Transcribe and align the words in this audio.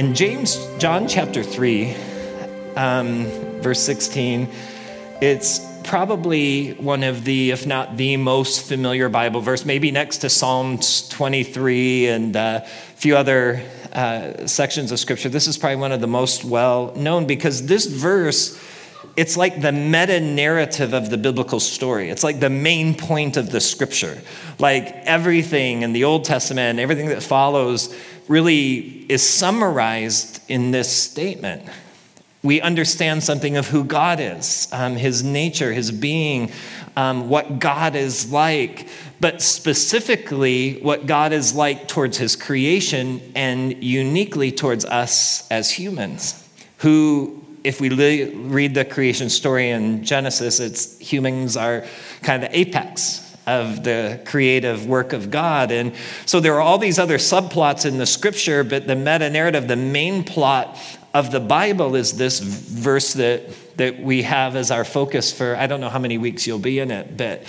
In 0.00 0.14
James, 0.14 0.56
John 0.78 1.06
chapter 1.08 1.42
3, 1.42 1.94
um, 2.74 3.26
verse 3.60 3.82
16, 3.82 4.48
it's 5.20 5.60
probably 5.84 6.72
one 6.72 7.02
of 7.02 7.24
the, 7.24 7.50
if 7.50 7.66
not 7.66 7.98
the 7.98 8.16
most 8.16 8.66
familiar 8.66 9.10
Bible 9.10 9.42
verse, 9.42 9.66
maybe 9.66 9.90
next 9.90 10.18
to 10.22 10.30
Psalms 10.30 11.06
23 11.10 12.06
and 12.06 12.34
uh, 12.34 12.60
a 12.62 12.66
few 12.96 13.14
other 13.14 13.62
uh, 13.92 14.46
sections 14.46 14.90
of 14.90 14.98
Scripture. 14.98 15.28
This 15.28 15.46
is 15.46 15.58
probably 15.58 15.76
one 15.76 15.92
of 15.92 16.00
the 16.00 16.06
most 16.06 16.46
well 16.46 16.94
known 16.96 17.26
because 17.26 17.66
this 17.66 17.84
verse. 17.84 18.58
It's 19.16 19.36
like 19.36 19.60
the 19.60 19.72
meta 19.72 20.20
narrative 20.20 20.94
of 20.94 21.10
the 21.10 21.18
biblical 21.18 21.58
story. 21.58 22.10
It's 22.10 22.22
like 22.22 22.38
the 22.38 22.48
main 22.48 22.94
point 22.94 23.36
of 23.36 23.50
the 23.50 23.60
scripture. 23.60 24.22
Like 24.58 24.86
everything 25.04 25.82
in 25.82 25.92
the 25.92 26.04
Old 26.04 26.24
Testament, 26.24 26.78
everything 26.78 27.08
that 27.08 27.22
follows, 27.22 27.92
really 28.28 29.06
is 29.08 29.22
summarized 29.28 30.40
in 30.48 30.70
this 30.70 30.90
statement. 30.90 31.62
We 32.42 32.60
understand 32.60 33.22
something 33.22 33.56
of 33.56 33.68
who 33.68 33.84
God 33.84 34.18
is, 34.18 34.68
um, 34.72 34.96
his 34.96 35.22
nature, 35.22 35.72
his 35.72 35.90
being, 35.90 36.50
um, 36.96 37.28
what 37.28 37.58
God 37.58 37.94
is 37.94 38.32
like, 38.32 38.88
but 39.20 39.42
specifically 39.42 40.80
what 40.80 41.06
God 41.06 41.32
is 41.32 41.54
like 41.54 41.86
towards 41.86 42.16
his 42.16 42.36
creation 42.36 43.20
and 43.34 43.82
uniquely 43.82 44.50
towards 44.52 44.84
us 44.86 45.46
as 45.50 45.70
humans, 45.70 46.48
who, 46.78 47.44
if 47.62 47.80
we 47.80 47.90
read 47.90 48.74
the 48.74 48.84
creation 48.86 49.28
story 49.28 49.70
in 49.70 50.02
Genesis, 50.02 50.60
it's 50.60 50.98
humans 50.98 51.56
are 51.56 51.84
kind 52.22 52.42
of 52.42 52.50
the 52.50 52.58
apex 52.58 53.29
of 53.50 53.82
the 53.82 54.20
creative 54.24 54.86
work 54.86 55.12
of 55.12 55.30
God. 55.30 55.72
And 55.72 55.92
so 56.24 56.38
there 56.38 56.54
are 56.54 56.60
all 56.60 56.78
these 56.78 56.98
other 56.98 57.18
subplots 57.18 57.84
in 57.84 57.98
the 57.98 58.06
scripture, 58.06 58.62
but 58.62 58.86
the 58.86 58.94
meta 58.94 59.28
narrative, 59.28 59.66
the 59.66 59.76
main 59.76 60.22
plot 60.22 60.78
of 61.12 61.32
the 61.32 61.40
Bible 61.40 61.96
is 61.96 62.16
this 62.16 62.38
verse 62.38 63.14
that, 63.14 63.76
that 63.76 64.00
we 64.00 64.22
have 64.22 64.54
as 64.54 64.70
our 64.70 64.84
focus 64.84 65.32
for, 65.32 65.56
I 65.56 65.66
don't 65.66 65.80
know 65.80 65.88
how 65.88 65.98
many 65.98 66.18
weeks 66.18 66.46
you'll 66.46 66.60
be 66.60 66.78
in 66.78 66.92
it, 66.92 67.16
but, 67.16 67.42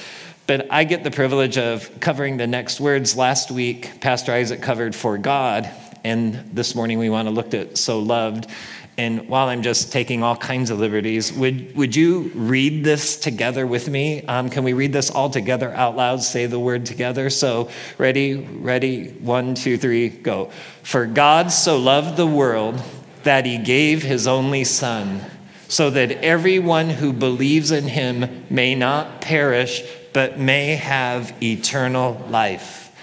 but 0.48 0.72
I 0.72 0.84
get 0.84 1.04
the 1.04 1.12
privilege 1.12 1.58
of 1.58 2.00
covering 2.00 2.38
the 2.38 2.48
next 2.48 2.80
words. 2.80 3.16
Last 3.16 3.52
week, 3.52 4.02
Pastor 4.02 4.32
Isaac 4.32 4.62
covered 4.62 4.96
For 4.96 5.20
God, 5.20 5.70
and 6.04 6.34
this 6.52 6.74
morning 6.74 6.98
we 6.98 7.12
want 7.12 7.28
to 7.28 7.32
look 7.32 7.54
at 7.54 7.78
So 7.78 8.00
Loved. 8.00 8.48
And 8.98 9.30
while 9.30 9.48
I'm 9.48 9.62
just 9.62 9.92
taking 9.92 10.22
all 10.22 10.36
kinds 10.36 10.70
of 10.70 10.80
liberties, 10.80 11.32
would, 11.32 11.76
would 11.76 11.96
you 11.96 12.32
read 12.36 12.84
this 12.84 13.18
together 13.18 13.66
with 13.66 13.90
me? 13.90 14.24
Um, 14.26 14.50
can 14.50 14.64
we 14.64 14.74
read 14.74 14.92
this 14.92 15.10
all 15.10 15.30
together 15.30 15.72
out 15.74 15.96
loud? 15.96 16.22
Say 16.22 16.46
the 16.46 16.60
word 16.60 16.86
together. 16.86 17.30
So, 17.30 17.70
ready, 17.98 18.36
ready, 18.36 19.08
one, 19.08 19.56
two, 19.56 19.78
three, 19.78 20.10
go. 20.10 20.52
For 20.84 21.06
God 21.06 21.52
so 21.52 21.78
loved 21.78 22.18
the 22.18 22.28
world 22.28 22.82
that 23.24 23.46
he 23.46 23.58
gave 23.58 24.04
his 24.04 24.28
only 24.28 24.64
Son, 24.66 25.22
so 25.68 25.90
that 25.90 26.12
everyone 26.12 26.90
who 26.90 27.14
believes 27.14 27.72
in 27.72 27.86
him 27.86 28.46
may 28.50 28.76
not 28.76 29.22
perish, 29.22 29.84
but 30.12 30.38
may 30.38 30.76
have 30.76 31.34
eternal 31.42 32.24
life. 32.30 32.94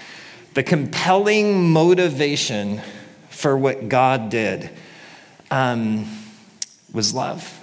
The 0.53 0.63
compelling 0.63 1.71
motivation 1.71 2.81
for 3.29 3.57
what 3.57 3.89
God 3.89 4.29
did 4.29 4.69
um, 5.51 6.07
was 6.93 7.13
love. 7.13 7.55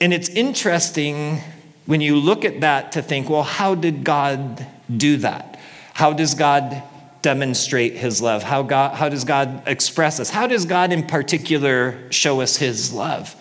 And 0.00 0.12
it's 0.12 0.28
interesting 0.28 1.40
when 1.86 2.00
you 2.00 2.16
look 2.16 2.44
at 2.44 2.60
that 2.60 2.92
to 2.92 3.02
think, 3.02 3.28
well, 3.28 3.42
how 3.42 3.74
did 3.74 4.04
God 4.04 4.66
do 4.94 5.16
that? 5.18 5.58
How 5.94 6.12
does 6.12 6.34
God 6.34 6.82
demonstrate 7.22 7.94
his 7.94 8.22
love? 8.22 8.42
How, 8.42 8.62
God, 8.62 8.94
how 8.94 9.08
does 9.08 9.24
God 9.24 9.62
express 9.66 10.20
us? 10.20 10.30
How 10.30 10.46
does 10.46 10.64
God, 10.64 10.92
in 10.92 11.06
particular, 11.06 12.10
show 12.12 12.40
us 12.40 12.56
his 12.58 12.92
love? 12.92 13.34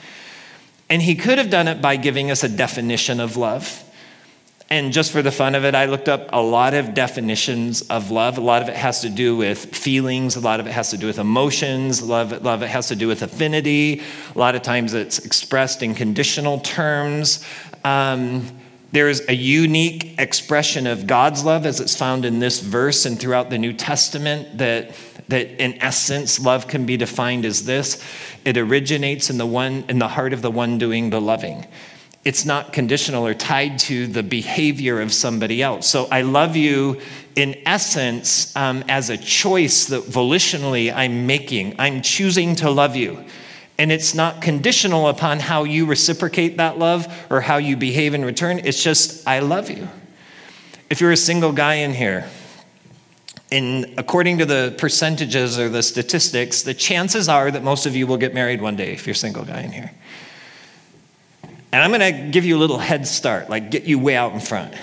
And 0.90 1.02
he 1.02 1.16
could 1.16 1.38
have 1.38 1.50
done 1.50 1.68
it 1.68 1.82
by 1.82 1.98
giving 1.98 2.32
us 2.32 2.44
a 2.44 2.50
definition 2.50 3.20
of 3.20 3.38
love. 3.38 3.84
And 4.70 4.92
just 4.92 5.14
for 5.14 5.22
the 5.22 5.32
fun 5.32 5.56
of 5.56 5.64
it, 5.64 5.76
I 5.76 5.86
looked 5.86 6.10
up 6.10 6.28
a 6.34 6.42
lot 6.42 6.74
of 6.74 6.94
definitions 6.94 7.84
of 7.84 8.12
love. 8.12 8.38
A 8.38 8.42
lot 8.42 8.62
of 8.62 8.68
it 8.68 8.76
has 8.76 9.00
to 9.02 9.10
do 9.10 9.38
with 9.38 9.74
feelings, 9.74 10.36
a 10.36 10.42
lot 10.42 10.60
of 10.60 10.68
it 10.68 10.72
has 10.72 10.90
to 10.90 10.98
do 10.98 11.08
with 11.08 11.20
emotions, 11.20 12.02
lot 12.04 12.34
of 12.34 12.34
it, 12.34 12.64
it 12.64 12.70
has 12.70 12.90
to 12.90 12.96
do 12.96 13.08
with 13.08 13.22
affinity. 13.22 14.02
A 14.36 14.38
lot 14.38 14.56
of 14.56 14.64
times 14.64 14.94
it's 14.94 15.20
expressed 15.20 15.84
in 15.84 15.96
conditional 15.96 16.60
terms. 16.60 17.46
Um, 17.86 18.46
there's 18.92 19.28
a 19.30 19.36
unique 19.36 20.20
expression 20.20 20.86
of 20.86 21.08
God's 21.08 21.46
love 21.46 21.66
as 21.66 21.80
it's 21.80 21.96
found 21.96 22.26
in 22.26 22.40
this 22.40 22.60
verse 22.60 23.06
and 23.06 23.18
throughout 23.18 23.50
the 23.50 23.58
New 23.58 23.74
Testament 23.74 24.58
that, 24.58 24.92
that 25.30 25.62
in 25.62 25.82
essence 25.82 26.40
love 26.40 26.68
can 26.68 26.86
be 26.86 26.98
defined 26.98 27.46
as 27.46 27.66
this. 27.66 28.04
It 28.44 28.58
originates 28.58 29.30
in 29.30 29.38
the 29.38 29.46
one 29.46 29.86
in 29.88 30.00
the 30.00 30.08
heart 30.10 30.34
of 30.34 30.42
the 30.42 30.52
one 30.52 30.78
doing 30.78 31.10
the 31.10 31.22
loving. 31.22 31.66
It's 32.28 32.44
not 32.44 32.74
conditional 32.74 33.26
or 33.26 33.34
tied 33.34 33.80
to 33.88 34.06
the 34.06 34.22
behavior 34.22 35.00
of 35.00 35.14
somebody 35.14 35.62
else. 35.62 35.88
So 35.88 36.10
I 36.12 36.24
love 36.24 36.58
you 36.58 37.00
in 37.38 37.56
essence 37.66 38.54
um, 38.54 38.84
as 38.90 39.10
a 39.10 39.16
choice 39.16 39.86
that 39.86 40.04
volitionally 40.04 40.94
I'm 40.94 41.26
making. 41.26 41.76
I'm 41.80 42.02
choosing 42.02 42.54
to 42.58 42.70
love 42.70 42.98
you. 42.98 43.24
And 43.78 43.94
it's 43.94 44.14
not 44.14 44.42
conditional 44.42 45.08
upon 45.08 45.40
how 45.40 45.64
you 45.64 45.86
reciprocate 45.86 46.58
that 46.58 46.78
love 46.78 47.08
or 47.30 47.40
how 47.40 47.60
you 47.60 47.78
behave 47.78 48.14
in 48.14 48.26
return. 48.26 48.60
It's 48.60 48.84
just, 48.84 49.26
I 49.26 49.40
love 49.40 49.70
you. 49.70 49.88
If 50.90 51.00
you're 51.00 51.14
a 51.14 51.16
single 51.16 51.54
guy 51.54 51.76
in 51.76 51.94
here, 51.94 52.30
and 53.54 53.94
according 53.98 54.40
to 54.40 54.46
the 54.46 54.76
percentages 54.78 55.58
or 55.58 55.70
the 55.70 55.82
statistics, 55.82 56.64
the 56.64 56.74
chances 56.74 57.30
are 57.30 57.50
that 57.50 57.64
most 57.64 57.86
of 57.86 57.96
you 57.96 58.06
will 58.06 58.18
get 58.18 58.34
married 58.34 58.62
one 58.62 58.76
day 58.76 58.92
if 58.92 59.08
you're 59.08 59.14
a 59.14 59.16
single 59.16 59.46
guy 59.46 59.62
in 59.62 59.72
here. 59.72 59.94
And 61.72 61.84
I'm 61.84 61.92
going 61.92 62.14
to 62.14 62.32
give 62.32 62.46
you 62.46 62.58
a 62.58 62.60
little 62.60 62.78
head 62.78 63.08
start, 63.08 63.50
like 63.50 63.72
get 63.72 63.84
you 63.84 64.00
way 64.00 64.16
out 64.16 64.34
in 64.34 64.40
front. 64.40 64.74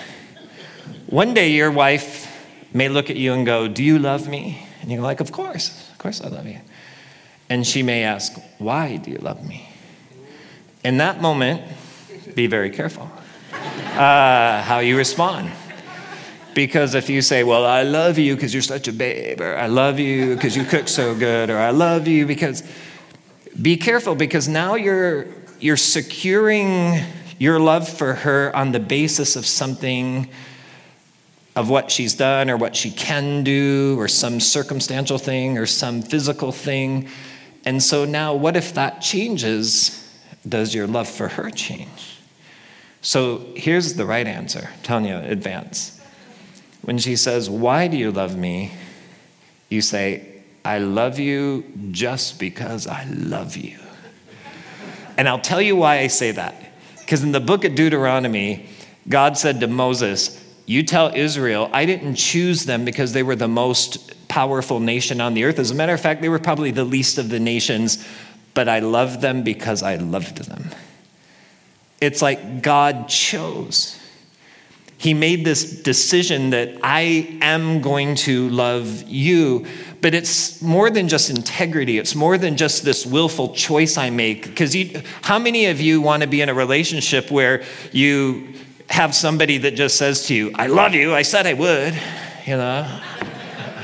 One 1.07 1.33
day 1.33 1.49
your 1.49 1.71
wife 1.71 2.31
may 2.73 2.89
look 2.89 3.09
at 3.09 3.15
you 3.15 3.33
and 3.33 3.45
go, 3.45 3.67
Do 3.67 3.83
you 3.83 3.99
love 3.99 4.27
me? 4.27 4.65
And 4.81 4.91
you're 4.91 5.01
like, 5.01 5.19
Of 5.19 5.31
course, 5.31 5.89
of 5.91 5.97
course 5.97 6.21
I 6.21 6.27
love 6.27 6.45
you. 6.45 6.59
And 7.49 7.65
she 7.65 7.83
may 7.83 8.03
ask, 8.03 8.33
Why 8.57 8.97
do 8.97 9.11
you 9.11 9.17
love 9.17 9.47
me? 9.47 9.69
In 10.83 10.97
that 10.97 11.21
moment, 11.21 11.63
be 12.35 12.47
very 12.47 12.69
careful 12.69 13.09
uh, 13.95 14.61
how 14.61 14.79
you 14.79 14.97
respond. 14.97 15.51
Because 16.53 16.95
if 16.95 17.09
you 17.09 17.21
say, 17.21 17.43
Well, 17.43 17.65
I 17.65 17.83
love 17.83 18.17
you 18.17 18.35
because 18.35 18.53
you're 18.53 18.63
such 18.63 18.87
a 18.87 18.93
babe, 18.93 19.41
or 19.41 19.57
I 19.57 19.67
love 19.67 19.99
you 19.99 20.35
because 20.35 20.55
you 20.55 20.63
cook 20.63 20.87
so 20.87 21.15
good, 21.15 21.49
or 21.49 21.57
I 21.57 21.71
love 21.71 22.07
you 22.07 22.25
because, 22.25 22.63
be 23.61 23.77
careful 23.77 24.15
because 24.15 24.47
now 24.47 24.75
you're, 24.75 25.27
you're 25.59 25.77
securing 25.77 27.01
your 27.37 27.59
love 27.59 27.87
for 27.87 28.13
her 28.13 28.55
on 28.55 28.71
the 28.71 28.79
basis 28.79 29.35
of 29.35 29.45
something 29.45 30.29
of 31.55 31.69
what 31.69 31.89
she's 31.89 32.13
done 32.13 32.49
or 32.49 32.57
what 32.57 32.75
she 32.75 32.91
can 32.91 33.43
do 33.43 33.95
or 33.97 34.07
some 34.07 34.39
circumstantial 34.39 35.17
thing 35.17 35.57
or 35.57 35.65
some 35.65 36.01
physical 36.01 36.51
thing 36.51 37.09
and 37.65 37.81
so 37.81 38.05
now, 38.05 38.35
what 38.35 38.55
if 38.55 38.75
that 38.75 39.01
changes? 39.01 40.01
Does 40.47 40.75
your 40.75 40.85
love 40.85 41.09
for 41.09 41.27
her 41.27 41.49
change? 41.49 42.19
So 43.01 43.47
here's 43.55 43.95
the 43.95 44.05
right 44.05 44.27
answer. 44.27 44.69
You, 44.87 45.17
advance. 45.17 45.99
When 46.83 46.99
she 46.99 47.15
says, 47.15 47.49
Why 47.49 47.87
do 47.87 47.97
you 47.97 48.11
love 48.11 48.37
me? 48.37 48.71
You 49.69 49.81
say, 49.81 50.43
I 50.63 50.77
love 50.77 51.17
you 51.17 51.65
just 51.91 52.39
because 52.39 52.85
I 52.85 53.05
love 53.05 53.57
you. 53.57 53.79
And 55.17 55.29
I'll 55.29 55.39
tell 55.39 55.61
you 55.61 55.75
why 55.75 55.99
I 55.99 56.07
say 56.07 56.31
that. 56.31 56.55
Because 56.99 57.23
in 57.23 57.31
the 57.31 57.39
book 57.39 57.63
of 57.63 57.75
Deuteronomy, 57.75 58.67
God 59.07 59.37
said 59.37 59.59
to 59.59 59.67
Moses, 59.67 60.43
You 60.65 60.83
tell 60.83 61.13
Israel, 61.13 61.69
I 61.71 61.85
didn't 61.85 62.15
choose 62.15 62.65
them 62.65 62.85
because 62.85 63.13
they 63.13 63.23
were 63.23 63.35
the 63.35 63.47
most 63.47 64.27
powerful 64.27 64.79
nation 64.79 65.21
on 65.21 65.33
the 65.33 65.43
earth. 65.43 65.59
As 65.59 65.71
a 65.71 65.75
matter 65.75 65.93
of 65.93 66.01
fact, 66.01 66.21
they 66.21 66.29
were 66.29 66.39
probably 66.39 66.71
the 66.71 66.83
least 66.83 67.17
of 67.17 67.29
the 67.29 67.39
nations, 67.39 68.05
but 68.53 68.67
I 68.67 68.79
loved 68.79 69.21
them 69.21 69.43
because 69.43 69.83
I 69.83 69.95
loved 69.95 70.37
them. 70.37 70.71
It's 72.01 72.21
like 72.21 72.61
God 72.61 73.07
chose. 73.07 73.99
He 74.97 75.13
made 75.13 75.45
this 75.45 75.81
decision 75.81 76.49
that 76.51 76.77
I 76.81 77.37
am 77.41 77.81
going 77.81 78.15
to 78.15 78.49
love 78.49 79.03
you, 79.03 79.65
but 80.05 80.13
it's 80.13 80.61
more 80.61 80.91
than 80.91 81.07
just 81.07 81.31
integrity. 81.31 81.97
It's 81.97 82.13
more 82.13 82.37
than 82.37 82.57
just 82.57 82.85
this 82.85 83.07
willful 83.07 83.55
choice 83.55 83.97
I 83.97 84.11
make. 84.11 84.43
Because 84.43 84.75
how 85.23 85.39
many 85.39 85.65
of 85.65 85.81
you 85.81 85.99
want 85.99 86.21
to 86.21 86.27
be 86.27 86.41
in 86.41 86.49
a 86.49 86.53
relationship 86.53 87.31
where 87.31 87.63
you 87.91 88.53
have 88.87 89.15
somebody 89.15 89.57
that 89.57 89.71
just 89.71 89.97
says 89.97 90.27
to 90.27 90.35
you, 90.35 90.51
I 90.53 90.67
love 90.67 90.93
you, 90.93 91.15
I 91.15 91.23
said 91.23 91.47
I 91.47 91.53
would, 91.53 91.95
you 92.45 92.55
know? 92.55 93.01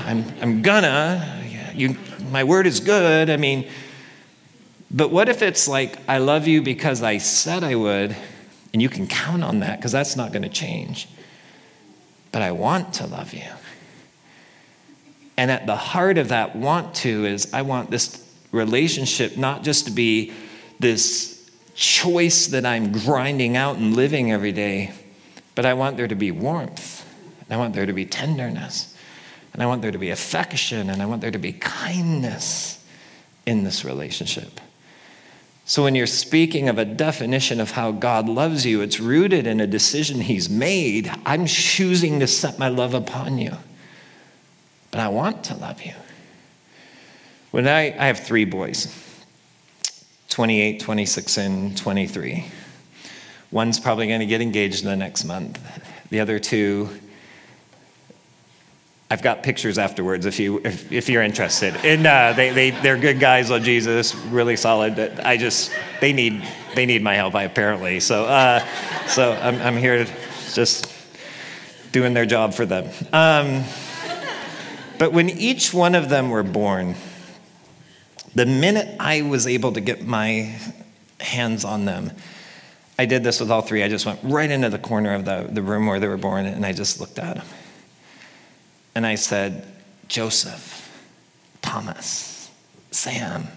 I'm, 0.05 0.23
I'm 0.41 0.61
gonna, 0.61 1.43
you, 1.73 1.97
my 2.29 2.43
word 2.43 2.67
is 2.67 2.81
good. 2.81 3.31
I 3.31 3.37
mean, 3.37 3.67
but 4.91 5.09
what 5.09 5.27
if 5.27 5.41
it's 5.41 5.67
like, 5.67 5.97
I 6.07 6.19
love 6.19 6.47
you 6.47 6.61
because 6.61 7.01
I 7.01 7.17
said 7.17 7.63
I 7.63 7.73
would, 7.73 8.15
and 8.73 8.79
you 8.79 8.89
can 8.89 9.07
count 9.07 9.43
on 9.43 9.61
that 9.61 9.79
because 9.79 9.91
that's 9.91 10.15
not 10.15 10.31
going 10.31 10.43
to 10.43 10.49
change. 10.49 11.07
But 12.31 12.43
I 12.43 12.51
want 12.51 12.93
to 12.93 13.07
love 13.07 13.33
you. 13.33 13.41
And 15.41 15.49
at 15.49 15.65
the 15.65 15.75
heart 15.75 16.19
of 16.19 16.27
that 16.27 16.55
want 16.55 16.93
to 16.97 17.25
is 17.25 17.51
I 17.51 17.63
want 17.63 17.89
this 17.89 18.23
relationship 18.51 19.37
not 19.37 19.63
just 19.63 19.85
to 19.85 19.91
be 19.91 20.33
this 20.79 21.49
choice 21.73 22.45
that 22.49 22.63
I'm 22.63 22.91
grinding 22.91 23.57
out 23.57 23.77
and 23.77 23.95
living 23.95 24.31
every 24.31 24.51
day, 24.51 24.93
but 25.55 25.65
I 25.65 25.73
want 25.73 25.97
there 25.97 26.07
to 26.07 26.13
be 26.13 26.29
warmth, 26.29 27.03
and 27.39 27.51
I 27.51 27.57
want 27.57 27.73
there 27.73 27.87
to 27.87 27.91
be 27.91 28.05
tenderness, 28.05 28.95
and 29.51 29.63
I 29.63 29.65
want 29.65 29.81
there 29.81 29.89
to 29.89 29.97
be 29.97 30.11
affection, 30.11 30.91
and 30.91 31.01
I 31.01 31.07
want 31.07 31.21
there 31.21 31.31
to 31.31 31.39
be 31.39 31.53
kindness 31.53 32.79
in 33.47 33.63
this 33.63 33.83
relationship. 33.83 34.61
So, 35.65 35.81
when 35.81 35.95
you're 35.95 36.05
speaking 36.05 36.69
of 36.69 36.77
a 36.77 36.85
definition 36.85 37.59
of 37.59 37.71
how 37.71 37.91
God 37.93 38.29
loves 38.29 38.63
you, 38.63 38.81
it's 38.81 38.99
rooted 38.99 39.47
in 39.47 39.59
a 39.59 39.65
decision 39.65 40.21
He's 40.21 40.51
made. 40.51 41.11
I'm 41.25 41.47
choosing 41.47 42.19
to 42.19 42.27
set 42.27 42.59
my 42.59 42.67
love 42.67 42.93
upon 42.93 43.39
you, 43.39 43.57
but 44.91 44.99
I 44.99 45.07
want 45.07 45.45
to 45.45 45.55
love 45.55 45.81
you. 45.81 45.93
When 47.51 47.67
I, 47.67 47.87
I 47.87 48.07
have 48.07 48.19
three 48.19 48.45
boys 48.45 48.95
28, 50.29 50.79
26, 50.79 51.37
and 51.37 51.77
23. 51.77 52.45
One's 53.51 53.81
probably 53.81 54.07
going 54.07 54.21
to 54.21 54.25
get 54.25 54.39
engaged 54.41 54.81
in 54.81 54.89
the 54.89 54.95
next 54.95 55.25
month. 55.25 55.59
The 56.09 56.21
other 56.21 56.39
two, 56.39 56.89
I've 59.09 59.21
got 59.21 59.43
pictures 59.43 59.77
afterwards 59.77 60.25
if, 60.25 60.39
you, 60.39 60.61
if, 60.63 60.89
if 60.89 61.09
you're 61.09 61.21
interested. 61.21 61.75
And 61.83 62.07
uh, 62.07 62.31
they, 62.31 62.51
they, 62.51 62.69
they're 62.69 62.97
good 62.97 63.19
guys, 63.19 63.49
love 63.49 63.63
Jesus, 63.63 64.15
really 64.15 64.55
solid. 64.55 64.95
But 64.95 65.25
I 65.25 65.35
just, 65.35 65.73
they 65.99 66.13
need, 66.13 66.47
they 66.75 66.85
need 66.85 67.03
my 67.03 67.15
help, 67.15 67.33
apparently. 67.33 67.99
So, 67.99 68.23
uh, 68.23 68.65
so 69.07 69.33
I'm, 69.33 69.61
I'm 69.61 69.75
here 69.75 70.05
just 70.53 70.93
doing 71.91 72.13
their 72.13 72.25
job 72.25 72.53
for 72.53 72.65
them. 72.65 72.89
Um, 73.11 73.65
but 75.01 75.13
when 75.13 75.31
each 75.31 75.73
one 75.73 75.95
of 75.95 76.09
them 76.09 76.29
were 76.29 76.43
born, 76.43 76.93
the 78.35 78.45
minute 78.45 78.95
I 78.99 79.23
was 79.23 79.47
able 79.47 79.73
to 79.73 79.81
get 79.81 80.05
my 80.05 80.55
hands 81.19 81.65
on 81.65 81.85
them, 81.85 82.11
I 82.99 83.07
did 83.07 83.23
this 83.23 83.39
with 83.39 83.49
all 83.49 83.63
three. 83.63 83.81
I 83.81 83.89
just 83.89 84.05
went 84.05 84.19
right 84.21 84.51
into 84.51 84.69
the 84.69 84.77
corner 84.77 85.15
of 85.15 85.25
the, 85.25 85.47
the 85.49 85.63
room 85.63 85.87
where 85.87 85.99
they 85.99 86.07
were 86.07 86.17
born 86.17 86.45
and 86.45 86.63
I 86.63 86.73
just 86.73 86.99
looked 86.99 87.17
at 87.17 87.37
them. 87.37 87.47
And 88.93 89.07
I 89.07 89.15
said, 89.15 89.65
Joseph, 90.07 90.95
Thomas, 91.63 92.51
Sam, 92.91 93.47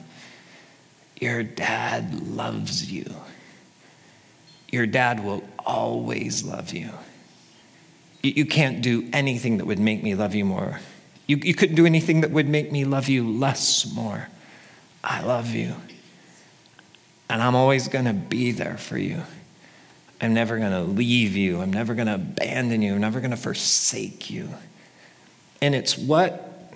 your 1.20 1.42
dad 1.42 2.26
loves 2.26 2.90
you. 2.90 3.04
Your 4.70 4.86
dad 4.86 5.22
will 5.22 5.44
always 5.58 6.42
love 6.42 6.72
you. 6.72 6.88
You 8.22 8.46
can't 8.46 8.80
do 8.80 9.10
anything 9.12 9.58
that 9.58 9.66
would 9.66 9.78
make 9.78 10.02
me 10.02 10.14
love 10.14 10.34
you 10.34 10.46
more. 10.46 10.80
You, 11.26 11.36
you 11.36 11.54
couldn't 11.54 11.76
do 11.76 11.86
anything 11.86 12.20
that 12.20 12.30
would 12.30 12.48
make 12.48 12.70
me 12.70 12.84
love 12.84 13.08
you 13.08 13.28
less 13.28 13.92
more. 13.94 14.28
I 15.02 15.22
love 15.22 15.50
you. 15.50 15.74
And 17.28 17.42
I'm 17.42 17.54
always 17.54 17.88
going 17.88 18.04
to 18.04 18.12
be 18.12 18.52
there 18.52 18.76
for 18.76 18.98
you. 18.98 19.22
I'm 20.20 20.34
never 20.34 20.58
going 20.58 20.72
to 20.72 20.82
leave 20.82 21.36
you. 21.36 21.60
I'm 21.60 21.72
never 21.72 21.94
going 21.94 22.06
to 22.06 22.14
abandon 22.14 22.82
you. 22.82 22.94
I'm 22.94 23.00
never 23.00 23.20
going 23.20 23.30
to 23.30 23.36
forsake 23.36 24.30
you. 24.30 24.48
And 25.60 25.74
it's 25.74 25.98
what 25.98 26.72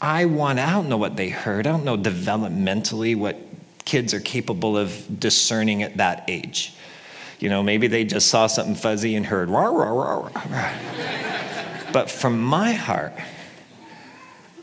I 0.00 0.26
want. 0.26 0.58
I 0.58 0.70
don't 0.70 0.88
know 0.88 0.96
what 0.96 1.16
they 1.16 1.28
heard. 1.28 1.66
I 1.66 1.72
don't 1.72 1.84
know 1.84 1.96
developmentally 1.96 3.16
what 3.16 3.38
kids 3.84 4.14
are 4.14 4.20
capable 4.20 4.76
of 4.76 5.20
discerning 5.20 5.82
at 5.82 5.96
that 5.96 6.24
age. 6.28 6.74
You 7.38 7.48
know, 7.48 7.62
maybe 7.62 7.86
they 7.86 8.04
just 8.04 8.28
saw 8.28 8.46
something 8.46 8.74
fuzzy 8.74 9.16
and 9.16 9.26
heard, 9.26 9.48
rah, 9.48 9.64
rah, 9.64 9.90
rah, 9.90 10.30
rah. 10.48 10.72
but 11.92 12.10
from 12.10 12.40
my 12.40 12.72
heart, 12.72 13.14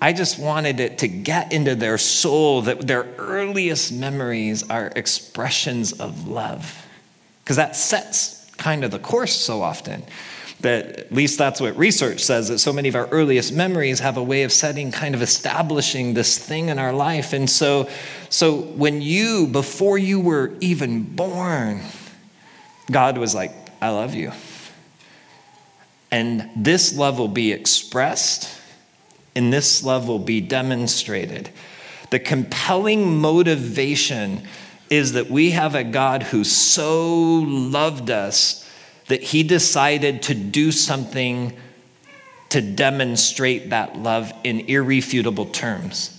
I 0.02 0.14
just 0.14 0.38
wanted 0.38 0.80
it 0.80 1.00
to 1.00 1.08
get 1.08 1.52
into 1.52 1.76
their 1.76 1.98
soul 1.98 2.62
that 2.64 2.86
their 2.86 3.08
earliest 3.18 3.92
memories 3.92 4.70
are 4.70 4.92
expressions 4.96 5.94
of 5.94 6.28
love. 6.28 6.86
Because 7.44 7.58
that 7.58 7.76
sets 7.76 8.50
kind 8.58 8.84
of 8.84 8.92
the 8.92 9.00
course 9.00 9.34
so 9.34 9.62
often. 9.62 10.04
That 10.62 10.86
at 10.98 11.12
least 11.12 11.38
that's 11.38 11.62
what 11.62 11.78
research 11.78 12.24
says 12.24 12.50
that 12.50 12.58
so 12.58 12.74
many 12.74 12.90
of 12.90 12.96
our 12.96 13.08
earliest 13.08 13.54
memories 13.54 14.00
have 14.00 14.18
a 14.18 14.24
way 14.24 14.44
of 14.44 14.52
setting 14.52 14.92
kind 14.92 15.14
of 15.14 15.22
establishing 15.22 16.14
this 16.16 16.38
thing 16.40 16.70
in 16.70 16.80
our 16.80 16.94
life. 16.94 17.32
And 17.34 17.50
so 17.50 17.88
so 18.30 18.56
when 18.56 19.02
you 19.02 19.48
before 19.48 19.98
you 19.98 20.20
were 20.20 20.54
even 20.60 21.04
born 21.04 21.82
god 22.92 23.18
was 23.18 23.36
like 23.36 23.52
i 23.82 23.90
love 23.90 24.16
you. 24.16 24.32
And 26.10 26.50
this 26.56 26.98
love 26.98 27.20
will 27.20 27.28
be 27.28 27.52
expressed 27.52 28.56
and 29.38 29.54
this 29.54 29.84
love 29.84 30.07
will 30.07 30.19
be 30.19 30.42
demonstrated 30.42 31.50
the 32.10 32.19
compelling 32.19 33.18
motivation 33.18 34.42
is 34.89 35.13
that 35.13 35.30
we 35.30 35.51
have 35.51 35.75
a 35.75 35.84
god 35.84 36.24
who 36.24 36.44
so 36.44 37.39
loved 37.45 38.10
us 38.10 38.68
that 39.07 39.24
he 39.24 39.44
decided 39.44 40.22
to 40.22 40.34
do 40.34 40.72
something 40.72 41.54
to 42.50 42.62
demonstrate 42.62 43.72
that 43.72 43.98
love 43.98 44.34
in 44.44 44.62
irrefutable 44.62 45.45
terms. 45.45 46.13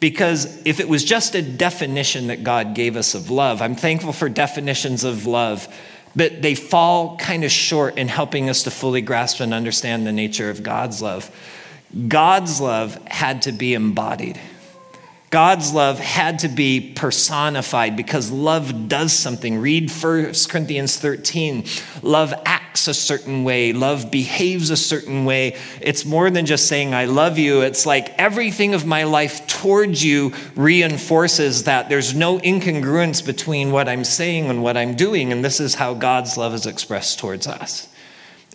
Because 0.00 0.60
if 0.66 0.80
it 0.80 0.88
was 0.88 1.04
just 1.04 1.34
a 1.34 1.42
definition 1.42 2.26
that 2.26 2.42
God 2.42 2.74
gave 2.74 2.96
us 2.96 3.14
of 3.14 3.30
love, 3.30 3.62
I'm 3.62 3.76
thankful 3.76 4.12
for 4.12 4.28
definitions 4.28 5.04
of 5.04 5.26
love, 5.26 5.72
but 6.16 6.42
they 6.42 6.54
fall 6.54 7.16
kind 7.18 7.44
of 7.44 7.52
short 7.52 7.96
in 7.96 8.08
helping 8.08 8.50
us 8.50 8.64
to 8.64 8.70
fully 8.70 9.00
grasp 9.00 9.40
and 9.40 9.54
understand 9.54 10.06
the 10.06 10.12
nature 10.12 10.50
of 10.50 10.62
God's 10.62 11.00
love. 11.00 11.30
God's 12.08 12.60
love 12.60 12.94
had 13.06 13.42
to 13.42 13.52
be 13.52 13.74
embodied. 13.74 14.40
God's 15.32 15.72
love 15.72 15.98
had 15.98 16.40
to 16.40 16.48
be 16.48 16.92
personified 16.94 17.96
because 17.96 18.30
love 18.30 18.86
does 18.86 19.14
something. 19.14 19.58
Read 19.58 19.90
1 19.90 20.34
Corinthians 20.50 20.98
13. 20.98 21.64
Love 22.02 22.34
acts 22.44 22.86
a 22.86 22.92
certain 22.92 23.42
way, 23.42 23.72
love 23.72 24.10
behaves 24.10 24.68
a 24.68 24.76
certain 24.76 25.24
way. 25.24 25.56
It's 25.80 26.04
more 26.04 26.30
than 26.30 26.44
just 26.44 26.68
saying, 26.68 26.92
I 26.92 27.06
love 27.06 27.38
you. 27.38 27.62
It's 27.62 27.86
like 27.86 28.10
everything 28.18 28.74
of 28.74 28.84
my 28.84 29.04
life 29.04 29.46
towards 29.46 30.04
you 30.04 30.34
reinforces 30.54 31.64
that. 31.64 31.88
There's 31.88 32.14
no 32.14 32.38
incongruence 32.38 33.24
between 33.24 33.72
what 33.72 33.88
I'm 33.88 34.04
saying 34.04 34.50
and 34.50 34.62
what 34.62 34.76
I'm 34.76 34.96
doing. 34.96 35.32
And 35.32 35.42
this 35.42 35.60
is 35.60 35.76
how 35.76 35.94
God's 35.94 36.36
love 36.36 36.52
is 36.52 36.66
expressed 36.66 37.18
towards 37.18 37.46
us. 37.46 37.88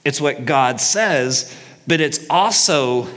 It's 0.05 0.21
what 0.21 0.45
God 0.45 0.79
says, 0.79 1.55
but 1.87 2.01
it's 2.01 2.23
also 2.29 3.07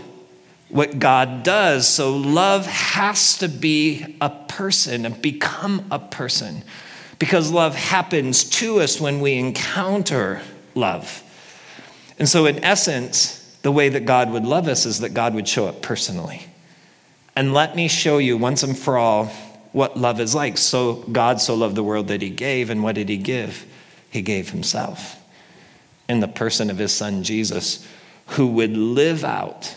what 0.71 0.99
God 0.99 1.43
does. 1.43 1.89
So 1.89 2.17
love 2.17 2.67
has 2.67 3.39
to 3.39 3.49
be 3.49 4.17
a 4.21 4.31
person 4.31 5.05
and 5.05 5.21
become 5.21 5.87
a 5.91 5.99
person 5.99 6.63
because 7.19 7.51
love 7.51 7.75
happens 7.75 8.45
to 8.45 8.81
us 8.81 9.01
when 9.01 9.21
we 9.21 9.35
encounter 9.35 10.43
love. 10.75 11.23
And 12.19 12.29
so, 12.29 12.47
in 12.47 12.63
essence, 12.65 13.37
the 13.63 13.73
way 13.73 13.89
that 13.91 14.05
God 14.05 14.31
would 14.31 14.45
love 14.45 14.69
us 14.69 14.87
is 14.87 15.01
that 15.01 15.15
God 15.15 15.35
would 15.35 15.49
show 15.49 15.67
up 15.67 15.83
personally. 15.83 16.47
And 17.37 17.55
let 17.55 17.77
me 17.77 17.89
show 17.89 18.19
you 18.19 18.37
once 18.37 18.63
and 18.63 18.77
for 18.77 18.99
all 18.99 19.27
what 19.73 19.97
love 19.97 20.21
is 20.21 20.35
like. 20.35 20.59
So, 20.59 20.97
God 21.13 21.41
so 21.41 21.55
loved 21.55 21.77
the 21.77 21.83
world 21.83 22.09
that 22.09 22.23
He 22.23 22.31
gave, 22.31 22.71
and 22.71 22.83
what 22.83 22.95
did 22.95 23.09
He 23.09 23.17
give? 23.17 23.67
He 24.11 24.23
gave 24.23 24.51
Himself 24.51 25.17
in 26.09 26.21
the 26.21 26.29
person 26.29 26.71
of 26.71 26.79
His 26.79 26.93
Son 26.93 27.23
Jesus, 27.23 27.87
who 28.29 28.49
would 28.49 28.77
live 28.77 29.25
out 29.25 29.75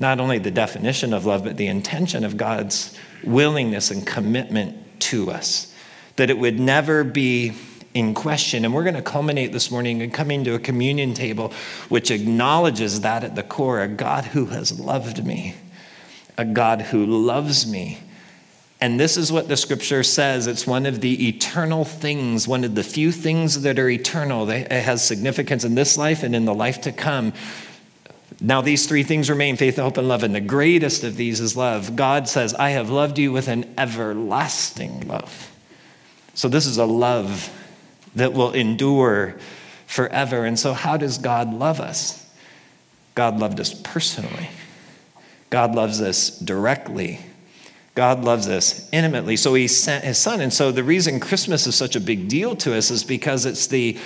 not 0.00 0.18
only 0.18 0.38
the 0.38 0.50
definition 0.50 1.12
of 1.12 1.26
love, 1.26 1.44
but 1.44 1.58
the 1.58 1.66
intention 1.66 2.24
of 2.24 2.36
God's 2.36 2.98
willingness 3.22 3.90
and 3.90 4.04
commitment 4.06 5.00
to 5.00 5.30
us. 5.30 5.72
That 6.16 6.30
it 6.30 6.38
would 6.38 6.58
never 6.58 7.04
be 7.04 7.52
in 7.92 8.14
question. 8.14 8.64
And 8.64 8.72
we're 8.72 8.82
going 8.82 8.94
to 8.94 9.02
culminate 9.02 9.52
this 9.52 9.70
morning 9.70 10.00
in 10.00 10.10
coming 10.10 10.42
to 10.44 10.54
a 10.54 10.58
communion 10.58 11.12
table 11.12 11.52
which 11.88 12.10
acknowledges 12.10 13.02
that 13.02 13.24
at 13.24 13.34
the 13.34 13.42
core 13.42 13.82
a 13.82 13.88
God 13.88 14.24
who 14.24 14.46
has 14.46 14.80
loved 14.80 15.24
me, 15.24 15.54
a 16.38 16.44
God 16.44 16.80
who 16.82 17.04
loves 17.04 17.70
me. 17.70 17.98
And 18.80 18.98
this 18.98 19.18
is 19.18 19.30
what 19.30 19.48
the 19.48 19.56
scripture 19.58 20.02
says. 20.02 20.46
It's 20.46 20.66
one 20.66 20.86
of 20.86 21.02
the 21.02 21.28
eternal 21.28 21.84
things, 21.84 22.48
one 22.48 22.64
of 22.64 22.74
the 22.74 22.82
few 22.82 23.12
things 23.12 23.60
that 23.62 23.78
are 23.78 23.90
eternal. 23.90 24.48
It 24.48 24.70
has 24.70 25.04
significance 25.04 25.64
in 25.64 25.74
this 25.74 25.98
life 25.98 26.22
and 26.22 26.34
in 26.34 26.46
the 26.46 26.54
life 26.54 26.80
to 26.82 26.92
come. 26.92 27.34
Now, 28.40 28.62
these 28.62 28.86
three 28.86 29.02
things 29.02 29.28
remain 29.28 29.56
faith, 29.56 29.76
hope, 29.76 29.98
and 29.98 30.08
love. 30.08 30.22
And 30.22 30.34
the 30.34 30.40
greatest 30.40 31.04
of 31.04 31.16
these 31.16 31.40
is 31.40 31.56
love. 31.56 31.94
God 31.94 32.26
says, 32.26 32.54
I 32.54 32.70
have 32.70 32.88
loved 32.88 33.18
you 33.18 33.32
with 33.32 33.48
an 33.48 33.74
everlasting 33.76 35.06
love. 35.06 35.54
So, 36.34 36.48
this 36.48 36.66
is 36.66 36.78
a 36.78 36.86
love 36.86 37.52
that 38.14 38.32
will 38.32 38.52
endure 38.52 39.36
forever. 39.86 40.44
And 40.44 40.58
so, 40.58 40.72
how 40.72 40.96
does 40.96 41.18
God 41.18 41.52
love 41.52 41.80
us? 41.80 42.26
God 43.14 43.38
loved 43.38 43.60
us 43.60 43.74
personally, 43.74 44.48
God 45.50 45.74
loves 45.74 46.00
us 46.00 46.30
directly. 46.38 47.20
God 47.96 48.24
loves 48.24 48.48
us 48.48 48.88
intimately. 48.92 49.36
So 49.36 49.52
he 49.54 49.66
sent 49.66 50.04
his 50.04 50.16
son. 50.16 50.40
And 50.40 50.52
so 50.52 50.70
the 50.70 50.84
reason 50.84 51.18
Christmas 51.18 51.66
is 51.66 51.74
such 51.74 51.96
a 51.96 52.00
big 52.00 52.28
deal 52.28 52.54
to 52.56 52.74
us 52.74 52.90
is 52.90 53.02
because 53.02 53.44
it's 53.44 53.66
the 53.66 53.98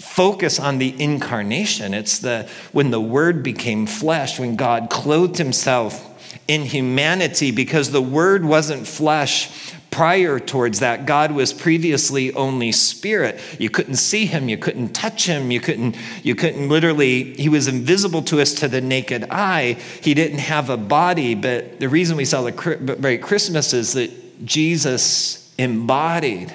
focus 0.00 0.58
on 0.58 0.78
the 0.78 1.00
incarnation. 1.00 1.94
It's 1.94 2.18
the 2.18 2.48
when 2.72 2.90
the 2.90 3.00
word 3.00 3.42
became 3.42 3.86
flesh, 3.86 4.38
when 4.38 4.56
God 4.56 4.90
clothed 4.90 5.38
himself 5.38 6.04
in 6.46 6.62
humanity 6.62 7.50
because 7.50 7.90
the 7.90 8.02
Word 8.02 8.44
wasn't 8.44 8.86
flesh 8.86 9.72
prior 9.90 10.38
towards 10.38 10.80
that. 10.80 11.06
God 11.06 11.32
was 11.32 11.52
previously 11.52 12.32
only 12.34 12.72
spirit. 12.72 13.40
You 13.58 13.70
couldn't 13.70 13.96
see 13.96 14.26
him, 14.26 14.48
you 14.48 14.58
couldn't 14.58 14.94
touch 14.94 15.26
him, 15.26 15.50
you 15.50 15.60
couldn't, 15.60 15.96
you 16.22 16.34
couldn't 16.34 16.68
literally, 16.68 17.34
he 17.34 17.48
was 17.48 17.68
invisible 17.68 18.22
to 18.22 18.40
us 18.40 18.54
to 18.54 18.68
the 18.68 18.80
naked 18.80 19.26
eye. 19.30 19.76
He 20.02 20.14
didn't 20.14 20.38
have 20.38 20.70
a 20.70 20.76
body, 20.76 21.34
but 21.34 21.80
the 21.80 21.88
reason 21.88 22.16
we 22.16 22.24
celebrate 22.24 23.18
Christmas 23.18 23.72
is 23.72 23.94
that 23.94 24.44
Jesus 24.44 25.52
embodied 25.58 26.52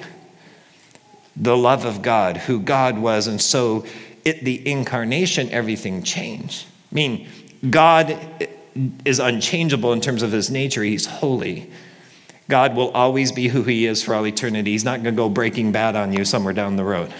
the 1.36 1.56
love 1.56 1.84
of 1.84 2.02
God, 2.02 2.36
who 2.36 2.60
God 2.60 2.98
was, 2.98 3.26
and 3.26 3.40
so 3.40 3.84
at 4.24 4.40
the 4.40 4.66
incarnation, 4.68 5.50
everything 5.50 6.02
changed. 6.02 6.66
I 6.90 6.94
mean, 6.94 7.28
God 7.68 8.16
is 9.04 9.18
unchangeable 9.18 9.92
in 9.92 10.00
terms 10.00 10.22
of 10.22 10.32
his 10.32 10.50
nature, 10.50 10.82
he's 10.82 11.06
holy. 11.06 11.70
God 12.48 12.76
will 12.76 12.90
always 12.90 13.32
be 13.32 13.48
who 13.48 13.62
he 13.62 13.86
is 13.86 14.02
for 14.02 14.14
all 14.14 14.26
eternity. 14.26 14.72
He's 14.72 14.84
not 14.84 15.02
going 15.02 15.14
to 15.14 15.16
go 15.16 15.28
breaking 15.28 15.72
bad 15.72 15.96
on 15.96 16.12
you 16.12 16.24
somewhere 16.24 16.52
down 16.52 16.76
the 16.76 16.84
road. 16.84 17.12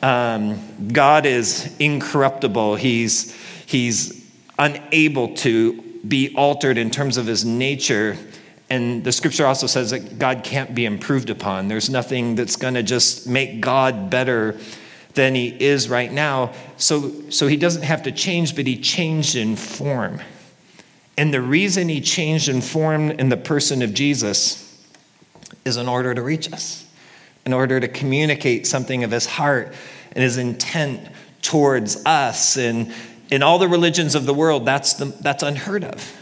Um, 0.00 0.88
God 0.92 1.26
is 1.26 1.74
incorruptible. 1.78 2.76
He's, 2.76 3.34
he's 3.66 4.24
unable 4.58 5.34
to 5.36 5.80
be 6.06 6.34
altered 6.36 6.78
in 6.78 6.90
terms 6.90 7.16
of 7.16 7.26
his 7.26 7.44
nature. 7.44 8.16
And 8.72 9.04
the 9.04 9.12
scripture 9.12 9.44
also 9.44 9.66
says 9.66 9.90
that 9.90 10.18
God 10.18 10.44
can't 10.44 10.74
be 10.74 10.86
improved 10.86 11.28
upon. 11.28 11.68
There's 11.68 11.90
nothing 11.90 12.36
that's 12.36 12.56
going 12.56 12.72
to 12.72 12.82
just 12.82 13.28
make 13.28 13.60
God 13.60 14.08
better 14.08 14.58
than 15.12 15.34
he 15.34 15.48
is 15.48 15.90
right 15.90 16.10
now. 16.10 16.54
So, 16.78 17.28
so 17.28 17.48
he 17.48 17.58
doesn't 17.58 17.82
have 17.82 18.04
to 18.04 18.12
change, 18.12 18.56
but 18.56 18.66
he 18.66 18.80
changed 18.80 19.36
in 19.36 19.56
form. 19.56 20.22
And 21.18 21.34
the 21.34 21.42
reason 21.42 21.90
he 21.90 22.00
changed 22.00 22.48
in 22.48 22.62
form 22.62 23.10
in 23.10 23.28
the 23.28 23.36
person 23.36 23.82
of 23.82 23.92
Jesus 23.92 24.82
is 25.66 25.76
in 25.76 25.86
order 25.86 26.14
to 26.14 26.22
reach 26.22 26.50
us, 26.50 26.86
in 27.44 27.52
order 27.52 27.78
to 27.78 27.88
communicate 27.88 28.66
something 28.66 29.04
of 29.04 29.10
his 29.10 29.26
heart 29.26 29.74
and 30.12 30.24
his 30.24 30.38
intent 30.38 31.06
towards 31.42 32.02
us. 32.06 32.56
And 32.56 32.94
in 33.30 33.42
all 33.42 33.58
the 33.58 33.68
religions 33.68 34.14
of 34.14 34.24
the 34.24 34.32
world, 34.32 34.64
that's, 34.64 34.94
the, 34.94 35.04
that's 35.04 35.42
unheard 35.42 35.84
of. 35.84 36.21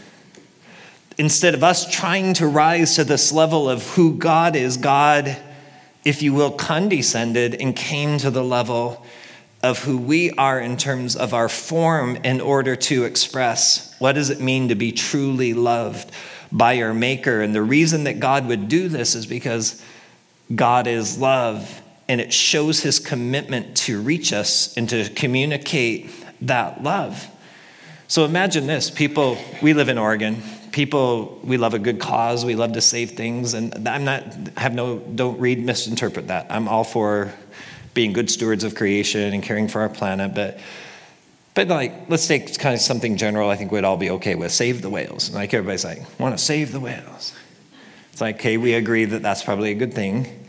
Instead 1.21 1.53
of 1.53 1.63
us 1.63 1.87
trying 1.87 2.33
to 2.33 2.47
rise 2.47 2.95
to 2.95 3.03
this 3.03 3.31
level 3.31 3.69
of 3.69 3.87
who 3.89 4.15
God 4.15 4.55
is, 4.55 4.75
God, 4.75 5.37
if 6.03 6.23
you 6.23 6.33
will, 6.33 6.49
condescended 6.49 7.53
and 7.53 7.75
came 7.75 8.17
to 8.17 8.31
the 8.31 8.43
level 8.43 9.05
of 9.61 9.83
who 9.83 9.99
we 9.99 10.31
are 10.31 10.59
in 10.59 10.77
terms 10.77 11.15
of 11.15 11.35
our 11.35 11.47
form 11.47 12.15
in 12.23 12.41
order 12.41 12.75
to 12.75 13.03
express 13.03 13.95
what 13.99 14.13
does 14.13 14.31
it 14.31 14.41
mean 14.41 14.69
to 14.69 14.73
be 14.73 14.91
truly 14.91 15.53
loved 15.53 16.11
by 16.51 16.81
our 16.81 16.91
maker. 16.91 17.41
And 17.41 17.53
the 17.53 17.61
reason 17.61 18.05
that 18.05 18.19
god 18.19 18.47
would 18.47 18.67
do 18.67 18.87
this 18.87 19.13
is 19.13 19.27
because 19.27 19.79
god 20.55 20.87
is 20.87 21.19
love 21.19 21.83
and 22.07 22.19
it 22.19 22.33
shows 22.33 22.81
his 22.81 22.97
commitment 22.97 23.77
to 23.77 24.01
reach 24.01 24.33
us 24.33 24.75
and 24.75 24.89
to 24.89 25.07
communicate 25.09 26.09
that 26.41 26.81
love. 26.81 27.27
So 28.07 28.25
imagine 28.25 28.65
this 28.65 28.89
people 28.89 29.37
we 29.61 29.75
live 29.75 29.87
in 29.87 29.99
oregon 29.99 30.41
people 30.71 31.39
we 31.43 31.57
love 31.57 31.73
a 31.73 31.79
good 31.79 31.99
cause 31.99 32.45
we 32.45 32.55
love 32.55 32.73
to 32.73 32.81
save 32.81 33.11
things 33.11 33.53
and 33.53 33.87
i'm 33.87 34.05
not 34.05 34.23
have 34.57 34.73
no 34.73 34.99
don't 34.99 35.39
read 35.39 35.63
misinterpret 35.63 36.27
that 36.27 36.47
i'm 36.49 36.67
all 36.67 36.83
for 36.83 37.33
being 37.93 38.13
good 38.13 38.29
stewards 38.29 38.63
of 38.63 38.75
creation 38.75 39.33
and 39.33 39.43
caring 39.43 39.67
for 39.67 39.81
our 39.81 39.89
planet, 39.89 40.33
but 40.33 40.59
but 41.53 41.67
like, 41.67 42.09
let's 42.09 42.27
take 42.27 42.57
kind 42.59 42.73
of 42.73 42.79
something 42.79 43.17
general. 43.17 43.49
I 43.49 43.57
think 43.57 43.73
we'd 43.73 43.83
all 43.83 43.97
be 43.97 44.11
okay 44.11 44.35
with 44.35 44.53
save 44.53 44.81
the 44.81 44.89
whales. 44.89 45.31
Like 45.31 45.53
everybody's 45.53 45.83
like, 45.83 46.01
want 46.17 46.37
to 46.37 46.43
save 46.43 46.71
the 46.71 46.79
whales. 46.79 47.33
It's 48.13 48.21
like, 48.21 48.35
okay, 48.35 48.55
we 48.55 48.73
agree 48.73 49.03
that 49.03 49.21
that's 49.21 49.43
probably 49.43 49.71
a 49.71 49.75
good 49.75 49.93
thing. 49.93 50.47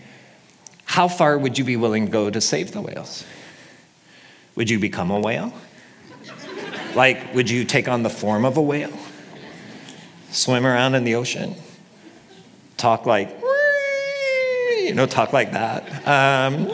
How 0.84 1.08
far 1.08 1.36
would 1.36 1.58
you 1.58 1.64
be 1.64 1.76
willing 1.76 2.06
to 2.06 2.12
go 2.12 2.30
to 2.30 2.40
save 2.40 2.70
the 2.70 2.80
whales? 2.80 3.24
Would 4.54 4.70
you 4.70 4.78
become 4.78 5.10
a 5.10 5.18
whale? 5.18 5.52
like, 6.94 7.34
would 7.34 7.50
you 7.50 7.64
take 7.64 7.88
on 7.88 8.04
the 8.04 8.10
form 8.10 8.44
of 8.44 8.56
a 8.56 8.62
whale? 8.62 8.96
Swim 10.32 10.66
around 10.66 10.94
in 10.94 11.04
the 11.04 11.14
ocean? 11.14 11.54
Talk 12.78 13.04
like, 13.04 13.28
you 14.78 14.94
know, 14.94 15.04
talk 15.04 15.34
like 15.34 15.52
that. 15.52 16.08
Um, 16.08 16.68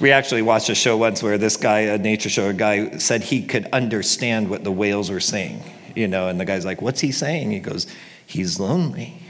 we 0.00 0.12
actually 0.12 0.42
watched 0.42 0.68
a 0.70 0.76
show 0.76 0.96
once 0.96 1.24
where 1.24 1.38
this 1.38 1.56
guy, 1.56 1.80
a 1.80 1.98
nature 1.98 2.28
show, 2.28 2.52
guy 2.52 2.98
said 2.98 3.24
he 3.24 3.42
could 3.44 3.66
understand 3.72 4.48
what 4.48 4.62
the 4.62 4.70
whales 4.70 5.10
were 5.10 5.18
saying, 5.18 5.62
you 5.96 6.06
know, 6.06 6.28
and 6.28 6.38
the 6.38 6.44
guy's 6.44 6.64
like, 6.64 6.80
What's 6.80 7.00
he 7.00 7.10
saying? 7.10 7.50
He 7.50 7.58
goes, 7.58 7.88
He's 8.26 8.60
lonely. 8.60 9.20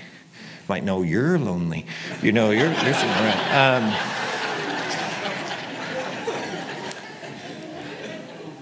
I'm 0.65 0.69
like, 0.69 0.83
no, 0.83 1.03
you're 1.03 1.39
lonely. 1.39 1.87
You 2.23 2.33
know, 2.33 2.51
you're, 2.51 2.67
you're 2.67 2.73
right. 2.73 3.53
Um, 3.53 3.95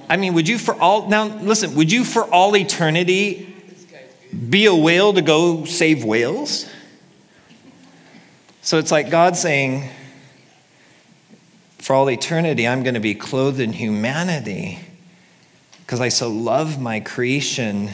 I 0.09 0.17
mean, 0.17 0.35
would 0.35 0.49
you 0.49 0.59
for 0.59 0.75
all, 0.81 1.09
now 1.09 1.25
listen, 1.25 1.75
would 1.75 1.91
you 1.91 2.05
for 2.05 2.25
all 2.25 2.57
eternity 2.57 3.52
be 4.33 4.67
a 4.67 4.75
whale 4.75 5.13
to 5.13 5.23
go 5.23 5.65
save 5.65 6.05
whales? 6.05 6.69
So 8.63 8.79
it's 8.79 8.93
like 8.93 9.11
God 9.11 9.37
saying, 9.37 9.89
for 11.79 11.95
all 11.95 12.09
eternity, 12.09 12.67
I'm 12.69 12.85
going 12.85 12.95
to 12.95 13.01
be 13.01 13.15
clothed 13.15 13.59
in 13.59 13.73
humanity 13.73 14.79
because 15.81 16.01
I 16.01 16.11
so 16.11 16.29
love 16.31 16.81
my 16.81 17.01
creation. 17.01 17.91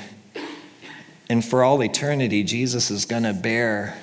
And 1.30 1.44
for 1.44 1.64
all 1.64 1.82
eternity, 1.82 2.44
Jesus 2.44 2.90
is 2.90 3.06
going 3.06 3.22
to 3.22 3.32
bear 3.32 3.98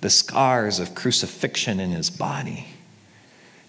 the 0.00 0.10
scars 0.10 0.78
of 0.78 0.94
crucifixion 0.94 1.80
in 1.80 1.90
his 1.90 2.10
body. 2.10 2.66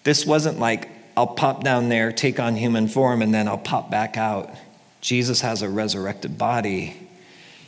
This 0.04 0.24
wasn't 0.24 0.58
like, 0.60 0.88
I'll 1.16 1.26
pop 1.26 1.64
down 1.64 1.88
there, 1.88 2.12
take 2.12 2.38
on 2.38 2.56
human 2.56 2.88
form, 2.88 3.22
and 3.22 3.34
then 3.34 3.48
I'll 3.48 3.58
pop 3.58 3.90
back 3.90 4.16
out. 4.16 4.54
Jesus 5.00 5.40
has 5.40 5.62
a 5.62 5.68
resurrected 5.68 6.38
body. 6.38 7.05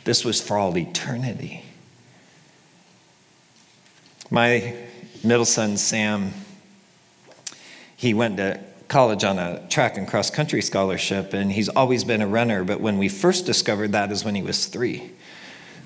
This 0.09 0.25
was 0.25 0.41
for 0.41 0.57
all 0.57 0.75
eternity. 0.75 1.63
My 4.31 4.73
middle 5.23 5.45
son, 5.45 5.77
Sam, 5.77 6.33
he 7.95 8.15
went 8.15 8.37
to 8.37 8.59
college 8.87 9.23
on 9.23 9.37
a 9.37 9.67
track 9.69 9.99
and 9.99 10.07
cross 10.07 10.31
country 10.31 10.63
scholarship, 10.63 11.35
and 11.35 11.51
he's 11.51 11.69
always 11.69 12.03
been 12.03 12.23
a 12.23 12.27
runner. 12.27 12.63
But 12.63 12.81
when 12.81 12.97
we 12.97 13.07
first 13.07 13.45
discovered 13.45 13.91
that 13.91 14.11
is 14.11 14.25
when 14.25 14.33
he 14.33 14.41
was 14.41 14.65
three. 14.65 15.11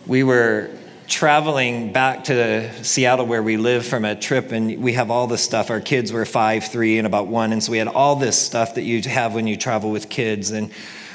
We 0.08 0.24
were 0.24 0.70
traveling 1.10 1.92
back 1.92 2.24
to 2.24 2.82
Seattle 2.82 3.26
where 3.26 3.44
we 3.44 3.58
live 3.58 3.86
from 3.86 4.06
a 4.06 4.16
trip, 4.16 4.54
and 4.54 4.82
we 4.82 4.94
have 4.94 5.12
all 5.12 5.28
this 5.28 5.44
stuff. 5.44 5.70
Our 5.70 5.82
kids 5.82 6.14
were 6.14 6.24
five, 6.24 6.64
three, 6.64 6.98
and 6.98 7.06
about 7.06 7.28
one, 7.28 7.52
and 7.52 7.62
so 7.62 7.74
we 7.74 7.78
had 7.78 7.90
all 7.90 8.16
this 8.16 8.42
stuff 8.42 8.76
that 8.76 8.84
you 8.84 9.02
have 9.02 9.36
when 9.36 9.48
you 9.48 9.58
travel 9.58 9.92
with 9.92 10.08
kids. 10.10 10.52
And 10.52 10.72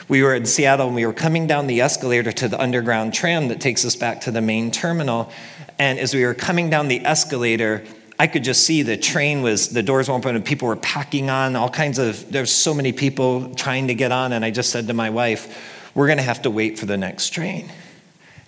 we 0.08 0.22
were 0.22 0.34
in 0.34 0.46
Seattle, 0.46 0.86
and 0.86 0.94
we 0.94 1.06
were 1.06 1.12
coming 1.12 1.46
down 1.46 1.66
the 1.66 1.82
escalator 1.82 2.32
to 2.32 2.48
the 2.48 2.60
underground 2.60 3.12
tram 3.12 3.48
that 3.48 3.60
takes 3.60 3.84
us 3.84 3.94
back 3.94 4.22
to 4.22 4.30
the 4.30 4.40
main 4.40 4.70
terminal. 4.70 5.30
And 5.78 5.98
as 5.98 6.14
we 6.14 6.24
were 6.24 6.34
coming 6.34 6.70
down 6.70 6.88
the 6.88 7.04
escalator, 7.04 7.84
I 8.18 8.26
could 8.26 8.42
just 8.42 8.64
see 8.64 8.82
the 8.82 8.96
train 8.96 9.42
was, 9.42 9.68
the 9.68 9.82
doors 9.82 10.08
were 10.08 10.14
open 10.14 10.34
and 10.34 10.44
people 10.44 10.66
were 10.66 10.76
packing 10.76 11.30
on, 11.30 11.54
all 11.54 11.70
kinds 11.70 11.98
of, 11.98 12.32
there's 12.32 12.50
so 12.50 12.74
many 12.74 12.92
people 12.92 13.54
trying 13.54 13.88
to 13.88 13.94
get 13.94 14.10
on. 14.10 14.32
And 14.32 14.44
I 14.44 14.50
just 14.50 14.70
said 14.70 14.88
to 14.88 14.94
my 14.94 15.10
wife, 15.10 15.92
we're 15.94 16.06
going 16.06 16.18
to 16.18 16.24
have 16.24 16.42
to 16.42 16.50
wait 16.50 16.78
for 16.78 16.86
the 16.86 16.96
next 16.96 17.30
train. 17.30 17.70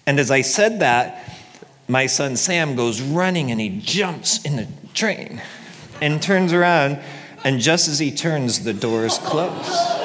And 0.07 0.19
as 0.19 0.31
I 0.31 0.41
said 0.41 0.81
that, 0.81 1.23
my 1.87 2.07
son 2.07 2.37
Sam 2.37 2.75
goes 2.75 3.01
running 3.01 3.51
and 3.51 3.61
he 3.61 3.81
jumps 3.81 4.45
in 4.45 4.57
the 4.57 4.67
train 4.95 5.41
and 6.01 6.21
turns 6.21 6.53
around. 6.53 6.99
And 7.45 7.61
just 7.61 7.87
as 7.89 7.99
he 7.99 8.11
turns, 8.11 8.65
the 8.65 8.73
doors 8.73 9.19
close. 9.19 10.00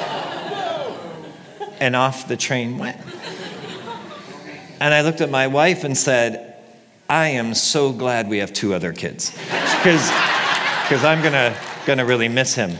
And 1.80 1.94
off 1.94 2.28
the 2.28 2.36
train 2.36 2.78
went. 2.78 3.00
And 4.80 4.92
I 4.92 5.02
looked 5.02 5.20
at 5.20 5.30
my 5.30 5.46
wife 5.46 5.84
and 5.84 5.96
said, 5.96 6.54
I 7.08 7.28
am 7.28 7.54
so 7.54 7.92
glad 7.92 8.28
we 8.28 8.38
have 8.38 8.52
two 8.52 8.74
other 8.74 8.92
kids 8.92 9.30
because 9.30 11.04
I'm 11.04 11.22
gonna, 11.22 11.56
gonna 11.86 12.04
really 12.04 12.28
miss 12.28 12.54
him. 12.54 12.72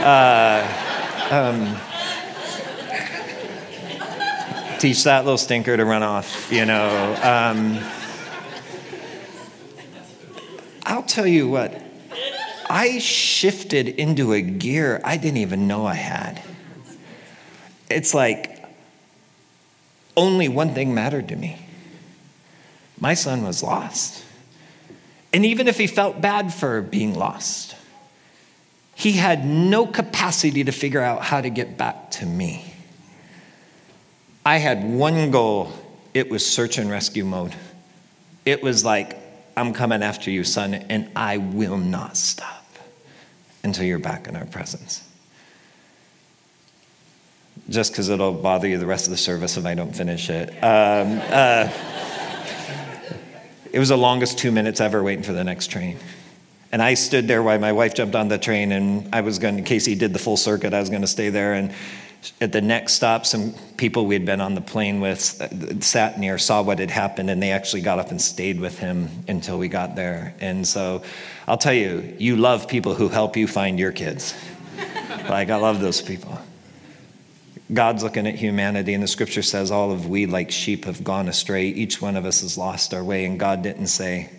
Uh, 0.00 0.62
um, 1.30 1.76
teach 4.78 5.04
that 5.04 5.24
little 5.24 5.38
stinker 5.38 5.76
to 5.76 5.84
run 5.84 6.02
off, 6.02 6.50
you 6.52 6.64
know. 6.64 6.88
Um, 7.22 7.78
I'll 10.84 11.04
tell 11.04 11.26
you 11.26 11.48
what, 11.48 11.80
I 12.68 12.98
shifted 12.98 13.88
into 13.88 14.32
a 14.32 14.40
gear 14.40 15.00
I 15.04 15.16
didn't 15.16 15.38
even 15.38 15.66
know 15.66 15.86
I 15.86 15.94
had. 15.94 16.42
It's 17.92 18.14
like 18.14 18.64
only 20.16 20.48
one 20.48 20.74
thing 20.74 20.94
mattered 20.94 21.28
to 21.28 21.36
me 21.36 21.58
my 23.02 23.14
son 23.14 23.42
was 23.42 23.64
lost. 23.64 24.24
And 25.32 25.44
even 25.44 25.66
if 25.66 25.76
he 25.76 25.88
felt 25.88 26.20
bad 26.20 26.54
for 26.54 26.80
being 26.80 27.16
lost, 27.16 27.74
he 28.94 29.12
had 29.12 29.44
no 29.44 29.88
capacity 29.88 30.62
to 30.62 30.70
figure 30.70 31.00
out 31.00 31.22
how 31.22 31.40
to 31.40 31.50
get 31.50 31.76
back 31.76 32.12
to 32.12 32.26
me. 32.26 32.72
I 34.46 34.58
had 34.58 34.84
one 34.84 35.32
goal 35.32 35.72
it 36.14 36.30
was 36.30 36.46
search 36.46 36.78
and 36.78 36.88
rescue 36.88 37.24
mode. 37.24 37.54
It 38.44 38.62
was 38.62 38.84
like, 38.84 39.18
I'm 39.56 39.72
coming 39.72 40.02
after 40.02 40.30
you, 40.30 40.44
son, 40.44 40.74
and 40.74 41.10
I 41.16 41.38
will 41.38 41.78
not 41.78 42.16
stop 42.16 42.66
until 43.64 43.84
you're 43.84 43.98
back 43.98 44.28
in 44.28 44.36
our 44.36 44.44
presence. 44.44 45.08
Just 47.68 47.92
because 47.92 48.08
it'll 48.08 48.32
bother 48.32 48.68
you 48.68 48.78
the 48.78 48.86
rest 48.86 49.06
of 49.06 49.10
the 49.10 49.16
service 49.16 49.56
if 49.56 49.64
I 49.64 49.74
don't 49.74 49.94
finish 49.94 50.28
it. 50.30 50.50
Um, 50.62 51.20
uh, 51.30 51.70
it 53.72 53.78
was 53.78 53.88
the 53.88 53.96
longest 53.96 54.38
two 54.38 54.52
minutes 54.52 54.80
ever 54.80 55.02
waiting 55.02 55.22
for 55.22 55.32
the 55.32 55.44
next 55.44 55.68
train. 55.68 55.98
And 56.72 56.82
I 56.82 56.94
stood 56.94 57.28
there 57.28 57.42
while 57.42 57.58
my 57.58 57.72
wife 57.72 57.94
jumped 57.94 58.14
on 58.14 58.28
the 58.28 58.38
train, 58.38 58.72
and 58.72 59.14
I 59.14 59.20
was 59.20 59.38
going, 59.38 59.58
in 59.58 59.64
case 59.64 59.84
he 59.84 59.94
did 59.94 60.12
the 60.12 60.18
full 60.18 60.36
circuit, 60.38 60.72
I 60.72 60.80
was 60.80 60.88
going 60.88 61.02
to 61.02 61.08
stay 61.08 61.28
there. 61.28 61.52
And 61.52 61.72
at 62.40 62.52
the 62.52 62.60
next 62.60 62.94
stop, 62.94 63.26
some 63.26 63.54
people 63.76 64.06
we 64.06 64.14
had 64.14 64.24
been 64.24 64.40
on 64.40 64.54
the 64.54 64.60
plane 64.60 65.00
with 65.00 65.40
uh, 65.40 65.80
sat 65.80 66.18
near, 66.18 66.38
saw 66.38 66.62
what 66.62 66.78
had 66.78 66.90
happened, 66.90 67.30
and 67.30 67.42
they 67.42 67.50
actually 67.50 67.82
got 67.82 67.98
up 67.98 68.10
and 68.10 68.20
stayed 68.20 68.60
with 68.60 68.78
him 68.78 69.08
until 69.28 69.58
we 69.58 69.68
got 69.68 69.96
there. 69.96 70.34
And 70.40 70.66
so 70.66 71.02
I'll 71.46 71.58
tell 71.58 71.74
you, 71.74 72.14
you 72.18 72.36
love 72.36 72.68
people 72.68 72.94
who 72.94 73.08
help 73.08 73.36
you 73.36 73.46
find 73.46 73.78
your 73.78 73.92
kids. 73.92 74.34
like, 75.28 75.50
I 75.50 75.56
love 75.56 75.80
those 75.80 76.00
people. 76.00 76.38
God's 77.72 78.02
looking 78.02 78.26
at 78.26 78.34
humanity, 78.34 78.92
and 78.92 79.02
the 79.02 79.08
scripture 79.08 79.42
says, 79.42 79.70
All 79.70 79.92
of 79.92 80.06
we, 80.06 80.26
like 80.26 80.50
sheep, 80.50 80.84
have 80.84 81.02
gone 81.02 81.28
astray. 81.28 81.66
Each 81.66 82.02
one 82.02 82.16
of 82.16 82.26
us 82.26 82.42
has 82.42 82.58
lost 82.58 82.92
our 82.92 83.02
way, 83.02 83.24
and 83.24 83.38
God 83.38 83.62
didn't 83.62 83.86
say, 83.86 84.30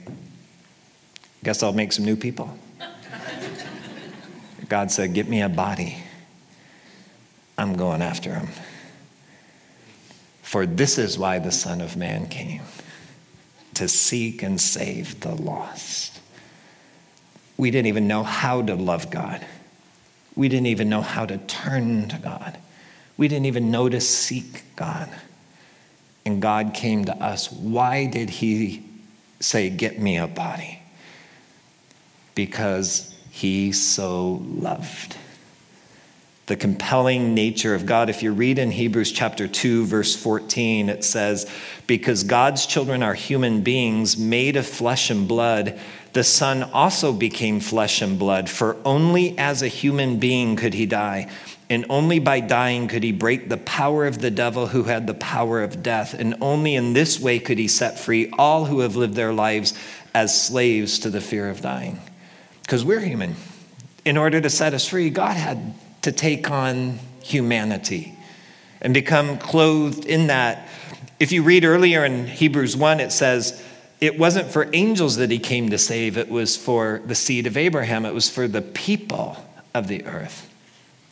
Guess 1.43 1.63
I'll 1.63 1.73
make 1.73 1.91
some 1.91 2.05
new 2.05 2.15
people. 2.15 2.57
God 4.69 4.91
said, 4.91 5.13
Get 5.13 5.27
me 5.27 5.41
a 5.41 5.49
body 5.49 6.03
I'm 7.57 7.75
going 7.75 8.01
after 8.01 8.35
him. 8.35 8.49
For 10.41 10.65
this 10.65 10.97
is 10.97 11.17
why 11.17 11.39
the 11.39 11.51
Son 11.51 11.81
of 11.81 11.97
Man 11.97 12.27
came 12.27 12.61
to 13.73 13.87
seek 13.87 14.43
and 14.43 14.61
save 14.61 15.21
the 15.21 15.33
lost. 15.33 16.19
We 17.57 17.71
didn't 17.71 17.87
even 17.87 18.07
know 18.07 18.23
how 18.23 18.61
to 18.61 18.75
love 18.75 19.09
God. 19.09 19.45
We 20.35 20.49
didn't 20.49 20.67
even 20.67 20.89
know 20.89 21.01
how 21.01 21.25
to 21.25 21.37
turn 21.37 22.07
to 22.09 22.17
God. 22.17 22.57
We 23.17 23.27
didn't 23.27 23.45
even 23.45 23.71
know 23.71 23.89
to 23.89 24.01
seek 24.01 24.63
God. 24.75 25.09
And 26.25 26.41
God 26.41 26.73
came 26.73 27.05
to 27.05 27.15
us. 27.15 27.51
Why 27.51 28.05
did 28.05 28.29
He 28.29 28.83
say, 29.39 29.69
Get 29.69 29.99
me 29.99 30.17
a 30.17 30.27
body? 30.27 30.81
Because 32.35 33.15
He 33.29 33.71
so 33.71 34.41
loved 34.45 35.17
the 36.45 36.55
compelling 36.57 37.33
nature 37.33 37.73
of 37.73 37.85
God. 37.85 38.09
If 38.09 38.21
you 38.21 38.33
read 38.33 38.59
in 38.59 38.71
Hebrews 38.71 39.11
chapter 39.11 39.47
2, 39.47 39.85
verse 39.85 40.15
14, 40.15 40.89
it 40.89 41.03
says, 41.03 41.49
Because 41.87 42.23
God's 42.23 42.65
children 42.65 43.01
are 43.01 43.13
human 43.13 43.61
beings 43.61 44.17
made 44.17 44.57
of 44.57 44.67
flesh 44.67 45.09
and 45.09 45.27
blood, 45.27 45.79
the 46.11 46.23
Son 46.23 46.63
also 46.63 47.13
became 47.13 47.59
flesh 47.59 48.01
and 48.01 48.19
blood, 48.19 48.49
for 48.49 48.75
only 48.83 49.37
as 49.37 49.61
a 49.61 49.67
human 49.67 50.19
being 50.19 50.55
could 50.55 50.73
he 50.73 50.85
die. 50.85 51.29
And 51.73 51.87
only 51.89 52.19
by 52.19 52.39
dying 52.39 52.87
could 52.87 53.01
he 53.01 53.11
break 53.11 53.49
the 53.49 53.57
power 53.57 54.05
of 54.05 54.19
the 54.19 54.29
devil 54.29 54.67
who 54.67 54.83
had 54.83 55.07
the 55.07 55.15
power 55.15 55.63
of 55.63 55.81
death. 55.81 56.13
And 56.13 56.35
only 56.39 56.75
in 56.75 56.93
this 56.93 57.19
way 57.19 57.39
could 57.39 57.57
he 57.57 57.67
set 57.67 57.99
free 57.99 58.29
all 58.37 58.65
who 58.65 58.81
have 58.81 58.95
lived 58.95 59.15
their 59.15 59.33
lives 59.33 59.73
as 60.13 60.39
slaves 60.39 60.99
to 60.99 61.09
the 61.09 61.19
fear 61.19 61.49
of 61.49 61.61
dying. 61.61 61.99
Because 62.61 62.85
we're 62.85 62.99
human. 62.99 63.37
In 64.05 64.17
order 64.17 64.39
to 64.39 64.51
set 64.51 64.75
us 64.75 64.87
free, 64.87 65.09
God 65.09 65.35
had 65.35 65.73
to 66.03 66.11
take 66.11 66.51
on 66.51 66.99
humanity 67.23 68.15
and 68.79 68.93
become 68.93 69.39
clothed 69.39 70.05
in 70.05 70.27
that. 70.27 70.69
If 71.19 71.31
you 71.31 71.41
read 71.41 71.65
earlier 71.65 72.05
in 72.05 72.27
Hebrews 72.27 72.77
1, 72.77 72.99
it 72.99 73.11
says, 73.11 73.63
it 73.99 74.19
wasn't 74.19 74.51
for 74.51 74.69
angels 74.73 75.15
that 75.15 75.31
he 75.31 75.39
came 75.39 75.71
to 75.71 75.79
save, 75.79 76.19
it 76.19 76.29
was 76.29 76.55
for 76.55 77.01
the 77.03 77.15
seed 77.15 77.47
of 77.47 77.57
Abraham, 77.57 78.05
it 78.05 78.13
was 78.13 78.29
for 78.29 78.47
the 78.47 78.61
people 78.61 79.37
of 79.73 79.87
the 79.87 80.05
earth 80.05 80.52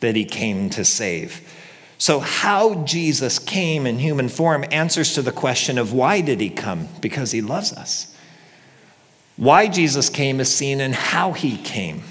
that 0.02 0.14
he 0.14 0.24
came 0.24 0.68
to 0.70 0.84
save. 0.84 1.40
So, 1.96 2.20
how 2.20 2.84
Jesus 2.84 3.38
came 3.38 3.86
in 3.86 3.98
human 3.98 4.28
form 4.28 4.64
answers 4.70 5.14
to 5.14 5.22
the 5.22 5.32
question 5.32 5.78
of 5.78 5.92
why 5.92 6.20
did 6.20 6.40
he 6.40 6.50
come? 6.50 6.88
Because 7.00 7.30
he 7.30 7.40
loves 7.40 7.72
us. 7.72 8.14
Why 9.36 9.66
Jesus 9.66 10.10
came 10.10 10.38
is 10.40 10.54
seen 10.54 10.80
in 10.80 10.92
how 10.92 11.32
he 11.32 11.56
came. 11.56 12.02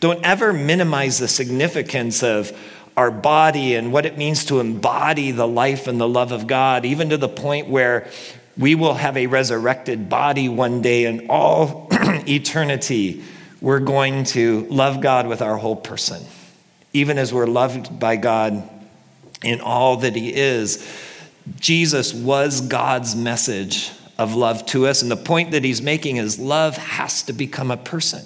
Don't 0.00 0.22
ever 0.24 0.52
minimize 0.52 1.18
the 1.18 1.28
significance 1.28 2.22
of 2.22 2.52
our 2.96 3.10
body 3.10 3.74
and 3.74 3.92
what 3.92 4.06
it 4.06 4.18
means 4.18 4.44
to 4.46 4.60
embody 4.60 5.30
the 5.30 5.48
life 5.48 5.86
and 5.86 6.00
the 6.00 6.08
love 6.08 6.32
of 6.32 6.46
God, 6.46 6.84
even 6.84 7.10
to 7.10 7.16
the 7.16 7.28
point 7.28 7.68
where 7.68 8.10
we 8.58 8.74
will 8.74 8.94
have 8.94 9.16
a 9.16 9.26
resurrected 9.26 10.08
body 10.08 10.48
one 10.48 10.82
day 10.82 11.04
and 11.04 11.30
all 11.30 11.88
eternity 11.92 13.22
we're 13.60 13.80
going 13.80 14.24
to 14.24 14.66
love 14.68 15.00
God 15.00 15.26
with 15.26 15.42
our 15.42 15.56
whole 15.56 15.76
person, 15.76 16.24
even 16.96 17.18
as 17.18 17.32
we're 17.32 17.46
loved 17.46 17.98
by 18.00 18.16
God 18.16 18.68
in 19.42 19.60
all 19.60 19.98
that 19.98 20.16
He 20.16 20.34
is. 20.34 20.84
Jesus 21.60 22.14
was 22.14 22.60
God's 22.62 23.14
message 23.14 23.92
of 24.18 24.34
love 24.34 24.64
to 24.66 24.86
us. 24.86 25.02
And 25.02 25.10
the 25.10 25.16
point 25.16 25.50
that 25.50 25.62
He's 25.62 25.82
making 25.82 26.16
is 26.16 26.38
love 26.38 26.76
has 26.76 27.22
to 27.24 27.32
become 27.32 27.70
a 27.70 27.76
person. 27.76 28.24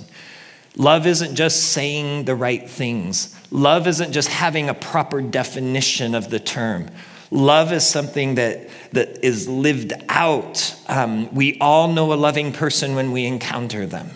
Love 0.76 1.06
isn't 1.06 1.35
just 1.35 1.72
saying 1.72 2.26
the 2.26 2.35
right 2.37 2.70
things. 2.70 3.37
Love 3.50 3.88
isn't 3.88 4.12
just 4.12 4.28
having 4.28 4.68
a 4.68 4.74
proper 4.74 5.20
definition 5.20 6.14
of 6.14 6.30
the 6.30 6.38
term. 6.38 6.88
Love 7.33 7.72
is 7.72 7.85
something 7.85 8.37
that, 8.37 8.68
that 8.92 9.24
is 9.24 9.48
lived 9.48 9.92
out. 10.09 10.74
Um, 10.88 11.33
we 11.35 11.59
all 11.61 11.88
know 11.88 12.12
a 12.12 12.14
loving 12.14 12.52
person 12.52 12.94
when 12.94 13.11
we 13.11 13.24
encounter 13.24 13.85
them. 13.85 14.11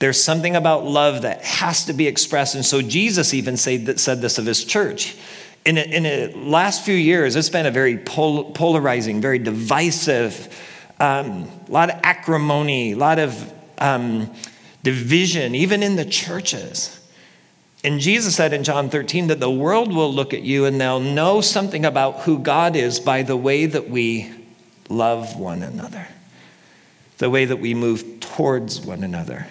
There's 0.00 0.22
something 0.22 0.56
about 0.56 0.86
love 0.86 1.22
that 1.22 1.44
has 1.44 1.84
to 1.84 1.92
be 1.92 2.08
expressed. 2.08 2.54
And 2.54 2.64
so 2.64 2.80
Jesus 2.80 3.34
even 3.34 3.58
said, 3.58 3.84
this 3.84 4.38
of 4.38 4.46
his 4.46 4.64
church. 4.64 5.14
In, 5.66 5.76
a, 5.76 5.82
in 5.82 6.02
the 6.04 6.32
last 6.38 6.86
few 6.86 6.94
years, 6.94 7.36
it's 7.36 7.50
been 7.50 7.66
a 7.66 7.70
very 7.70 7.98
pol- 7.98 8.50
polarizing, 8.52 9.20
very 9.20 9.38
divisive, 9.38 10.48
um, 10.98 11.50
a 11.68 11.70
lot 11.70 11.90
of 11.90 12.00
acrimony, 12.02 12.92
a 12.92 12.96
lot 12.96 13.18
of 13.18 13.52
um, 13.76 14.34
division, 14.82 15.54
even 15.54 15.82
in 15.82 15.96
the 15.96 16.06
churches. 16.06 16.98
And 17.84 18.00
Jesus 18.00 18.34
said 18.34 18.54
in 18.54 18.64
John 18.64 18.88
13 18.88 19.26
that 19.26 19.38
the 19.38 19.50
world 19.50 19.94
will 19.94 20.12
look 20.12 20.32
at 20.32 20.42
you 20.42 20.64
and 20.64 20.80
they'll 20.80 21.00
know 21.00 21.42
something 21.42 21.84
about 21.84 22.20
who 22.20 22.38
God 22.38 22.74
is 22.74 22.98
by 22.98 23.22
the 23.22 23.36
way 23.36 23.66
that 23.66 23.90
we 23.90 24.32
love 24.88 25.38
one 25.38 25.62
another, 25.62 26.08
the 27.18 27.28
way 27.28 27.44
that 27.44 27.58
we 27.58 27.74
move 27.74 28.20
towards 28.20 28.80
one 28.80 29.04
another 29.04 29.46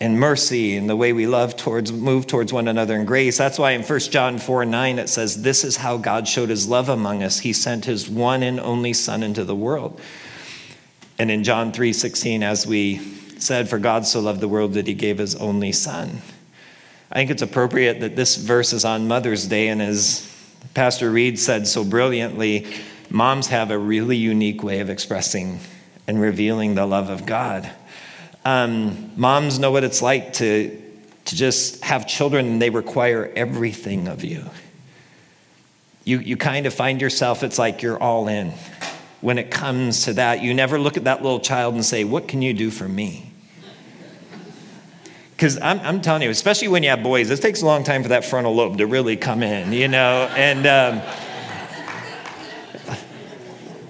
in 0.00 0.18
mercy 0.18 0.76
and 0.76 0.88
the 0.88 0.96
way 0.96 1.12
we 1.12 1.26
love 1.26 1.56
towards 1.56 1.92
move 1.92 2.26
towards 2.26 2.52
one 2.52 2.66
another 2.66 2.96
in 2.96 3.04
grace 3.04 3.36
that's 3.36 3.58
why 3.58 3.72
in 3.72 3.82
1 3.82 3.98
john 4.00 4.38
4 4.38 4.64
9 4.64 4.98
it 4.98 5.08
says 5.08 5.42
this 5.42 5.62
is 5.62 5.76
how 5.76 5.96
god 5.96 6.26
showed 6.26 6.48
his 6.48 6.66
love 6.66 6.88
among 6.88 7.22
us 7.22 7.40
he 7.40 7.52
sent 7.52 7.84
his 7.84 8.08
one 8.08 8.42
and 8.42 8.58
only 8.60 8.92
son 8.92 9.22
into 9.22 9.44
the 9.44 9.54
world 9.54 10.00
and 11.18 11.30
in 11.30 11.44
john 11.44 11.70
3 11.70 11.92
16 11.92 12.42
as 12.42 12.66
we 12.66 12.98
said, 13.42 13.68
For 13.68 13.78
God 13.78 14.06
so 14.06 14.20
loved 14.20 14.40
the 14.40 14.48
world 14.48 14.74
that 14.74 14.86
he 14.86 14.94
gave 14.94 15.18
his 15.18 15.34
only 15.36 15.72
son. 15.72 16.22
I 17.10 17.14
think 17.14 17.30
it's 17.30 17.42
appropriate 17.42 18.00
that 18.00 18.16
this 18.16 18.36
verse 18.36 18.72
is 18.72 18.84
on 18.84 19.08
Mother's 19.08 19.46
Day, 19.46 19.68
and 19.68 19.82
as 19.82 20.26
Pastor 20.74 21.10
Reed 21.10 21.38
said 21.38 21.66
so 21.66 21.84
brilliantly, 21.84 22.66
moms 23.08 23.48
have 23.48 23.70
a 23.70 23.78
really 23.78 24.16
unique 24.16 24.62
way 24.62 24.80
of 24.80 24.90
expressing 24.90 25.60
and 26.06 26.20
revealing 26.20 26.74
the 26.74 26.86
love 26.86 27.08
of 27.08 27.26
God. 27.26 27.70
Um, 28.44 29.12
moms 29.16 29.58
know 29.58 29.70
what 29.70 29.84
it's 29.84 30.00
like 30.00 30.34
to, 30.34 30.80
to 31.26 31.36
just 31.36 31.84
have 31.84 32.06
children 32.06 32.46
and 32.46 32.62
they 32.62 32.70
require 32.70 33.30
everything 33.36 34.08
of 34.08 34.24
you. 34.24 34.44
You, 36.04 36.18
you 36.18 36.36
kind 36.36 36.66
of 36.66 36.72
find 36.72 37.00
yourself, 37.00 37.42
it's 37.42 37.58
like 37.58 37.82
you're 37.82 37.98
all 37.98 38.28
in. 38.28 38.52
When 39.20 39.36
it 39.38 39.50
comes 39.50 40.04
to 40.04 40.14
that, 40.14 40.42
you 40.42 40.54
never 40.54 40.78
look 40.78 40.96
at 40.96 41.04
that 41.04 41.22
little 41.22 41.40
child 41.40 41.74
and 41.74 41.84
say, 41.84 42.04
What 42.04 42.26
can 42.26 42.40
you 42.40 42.54
do 42.54 42.70
for 42.70 42.88
me? 42.88 43.30
because 45.40 45.56
I'm, 45.56 45.80
I'm, 45.80 46.02
telling 46.02 46.20
you, 46.20 46.28
especially 46.28 46.68
when 46.68 46.82
you 46.82 46.90
have 46.90 47.02
boys, 47.02 47.30
it 47.30 47.40
takes 47.40 47.62
a 47.62 47.64
long 47.64 47.82
time 47.82 48.02
for 48.02 48.10
that 48.10 48.26
frontal 48.26 48.54
lobe 48.54 48.76
to 48.76 48.86
really 48.86 49.16
come 49.16 49.42
in, 49.42 49.72
you 49.72 49.88
know. 49.88 50.30
And 50.36 50.66
um, 50.66 51.00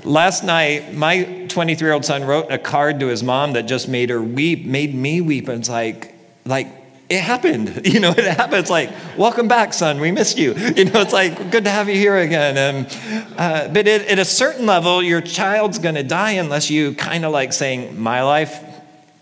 last 0.05 0.45
night, 0.45 0.95
my 0.95 1.40
23 1.51 1.87
year 1.87 1.93
old 1.93 2.05
son 2.05 2.25
wrote 2.25 2.51
a 2.51 2.59
card 2.59 3.01
to 3.01 3.07
his 3.09 3.23
mom 3.23 3.53
that 3.53 3.63
just 3.63 3.89
made 3.89 4.11
her 4.11 4.23
weep, 4.23 4.65
made 4.65 4.95
me 4.95 5.21
weep. 5.21 5.49
And 5.49 5.61
it's 5.61 5.69
like, 5.69 6.15
like, 6.45 6.69
it 7.09 7.21
happened. 7.21 7.87
You 7.91 8.01
know, 8.01 8.11
it 8.11 8.25
happened. 8.25 8.61
It's 8.61 8.71
like, 8.71 8.91
welcome 9.19 9.49
back, 9.49 9.75
son. 9.75 10.01
We 10.01 10.13
missed 10.13 10.39
you. 10.39 10.55
You 10.77 10.87
know, 10.87 11.01
it's 11.01 11.13
like, 11.13 11.51
good 11.51 11.65
to 11.65 11.71
have 11.71 11.89
you 11.89 11.97
here 11.97 12.17
again. 12.17 12.57
And, 12.57 13.35
uh, 13.37 13.69
but 13.69 13.87
it, 13.87 14.09
at 14.09 14.19
a 14.19 14.25
certain 14.25 14.67
level, 14.67 15.03
your 15.03 15.21
child's 15.21 15.79
going 15.79 15.97
to 15.97 16.05
die 16.05 16.33
unless 16.33 16.71
you 16.71 16.95
kind 16.95 17.25
of 17.25 17.33
like 17.33 17.53
saying, 17.53 18.01
my 18.01 18.23
life 18.23 18.65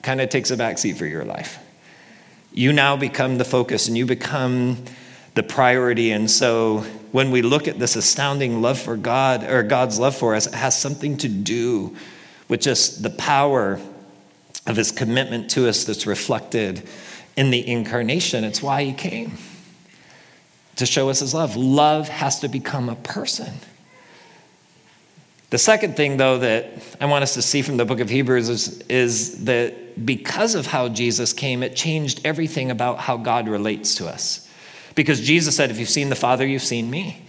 kind 0.03 0.21
of 0.21 0.29
takes 0.29 0.51
a 0.51 0.57
backseat 0.57 0.97
for 0.97 1.07
your 1.07 1.25
life 1.25 1.59
you 2.59 2.73
now 2.73 2.97
become 2.97 3.39
the 3.39 3.45
focus 3.45 3.87
and 3.87 3.97
you 3.97 4.05
become 4.05 4.77
the 5.35 5.43
priority. 5.45 6.11
And 6.11 6.29
so 6.29 6.79
when 7.13 7.31
we 7.31 7.41
look 7.41 7.69
at 7.69 7.79
this 7.79 7.95
astounding 7.95 8.61
love 8.61 8.81
for 8.81 8.97
God 8.97 9.45
or 9.45 9.63
God's 9.63 10.01
love 10.01 10.17
for 10.17 10.35
us, 10.35 10.49
it 10.49 10.55
has 10.55 10.77
something 10.77 11.17
to 11.19 11.29
do 11.29 11.97
with 12.49 12.61
just 12.61 13.03
the 13.03 13.11
power 13.11 13.81
of 14.67 14.77
his 14.77 14.91
commitment 14.91 15.51
to 15.51 15.69
us 15.69 15.85
that's 15.85 16.07
reflected 16.07 16.83
in 17.37 17.51
the 17.51 17.67
incarnation. 17.67 18.45
It's 18.45 18.63
why 18.63 18.85
he 18.85 18.93
came 18.93 19.39
to 20.77 20.87
show 20.87 21.09
us 21.11 21.21
his 21.21 21.35
love. 21.35 21.57
Love 21.57 22.09
has 22.09 22.41
to 22.41 22.49
become 22.49 22.89
a 22.89 22.95
person. 22.97 23.55
The 25.51 25.59
second 25.59 25.97
thing, 25.97 26.19
though, 26.19 26.39
that 26.39 26.71
I 27.01 27.07
want 27.07 27.23
us 27.23 27.35
to 27.35 27.43
see 27.43 27.63
from 27.63 27.79
the 27.79 27.87
book 27.87 28.01
of 28.01 28.11
Hebrews 28.11 28.49
is, 28.49 28.81
is 28.83 29.45
that 29.45 30.05
because 30.05 30.55
of 30.55 30.67
how 30.67 30.89
Jesus 30.89 31.33
came, 31.33 31.63
it 31.63 31.75
changed 31.75 32.21
everything 32.25 32.71
about 32.71 32.99
how 32.99 33.17
God 33.17 33.49
relates 33.49 33.95
to 33.97 34.07
us. 34.07 34.47
Because 34.95 35.21
Jesus 35.21 35.57
said, 35.57 35.71
If 35.71 35.79
you've 35.79 35.89
seen 35.89 36.11
the 36.11 36.17
Father, 36.17 36.47
you've 36.47 36.63
seen 36.63 36.91
me. 36.91 37.23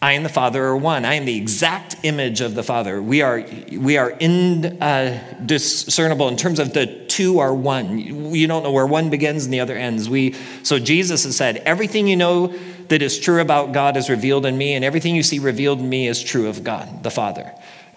I 0.00 0.12
and 0.12 0.24
the 0.24 0.30
Father 0.30 0.64
are 0.64 0.76
one. 0.76 1.04
I 1.04 1.14
am 1.14 1.24
the 1.24 1.36
exact 1.36 1.96
image 2.02 2.40
of 2.40 2.54
the 2.54 2.62
Father. 2.62 3.00
We 3.00 3.22
are, 3.22 3.44
we 3.72 3.96
are 3.96 4.10
indiscernible 4.10 6.26
uh, 6.26 6.30
in 6.30 6.36
terms 6.36 6.58
of 6.58 6.74
the 6.74 6.86
two 6.86 7.38
are 7.38 7.54
one. 7.54 7.98
You 8.34 8.46
don't 8.46 8.62
know 8.62 8.72
where 8.72 8.86
one 8.86 9.08
begins 9.08 9.44
and 9.44 9.54
the 9.54 9.60
other 9.60 9.76
ends. 9.76 10.08
We, 10.08 10.34
so 10.62 10.78
Jesus 10.78 11.24
has 11.24 11.36
said, 11.36 11.56
Everything 11.58 12.06
you 12.06 12.16
know 12.16 12.54
that 12.88 13.02
is 13.02 13.18
true 13.18 13.40
about 13.40 13.72
God 13.72 13.96
is 13.96 14.10
revealed 14.10 14.46
in 14.46 14.58
me, 14.58 14.74
and 14.74 14.84
everything 14.84 15.16
you 15.16 15.22
see 15.22 15.38
revealed 15.38 15.80
in 15.80 15.88
me 15.88 16.06
is 16.06 16.22
true 16.22 16.48
of 16.48 16.62
God, 16.62 17.02
the 17.02 17.10
Father. 17.10 17.52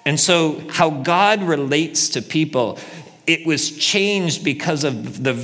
And 0.06 0.20
so, 0.20 0.64
how 0.70 0.90
God 0.90 1.44
relates 1.44 2.10
to 2.10 2.22
people 2.22 2.80
it 3.30 3.46
was 3.46 3.78
changed 3.78 4.44
because 4.44 4.84
of 4.84 5.24
the 5.24 5.36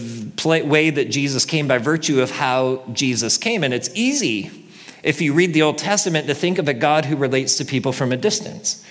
way 0.66 0.90
that 0.90 1.12
Jesus 1.12 1.46
came 1.46 1.68
by 1.68 1.78
virtue 1.78 2.20
of 2.20 2.32
how 2.32 2.82
Jesus 2.92 3.38
came. 3.38 3.64
And 3.64 3.76
it's 3.76 3.92
easy, 3.94 4.65
if 5.06 5.22
you 5.22 5.34
read 5.34 5.54
the 5.54 5.62
Old 5.62 5.78
Testament, 5.78 6.28
to 6.28 6.34
think 6.34 6.58
of 6.58 6.68
a 6.68 6.74
God 6.74 7.06
who 7.06 7.16
relates 7.16 7.58
to 7.58 7.66
people 7.66 7.94
from 7.94 8.12
a 8.12 8.18
distance, 8.18 8.84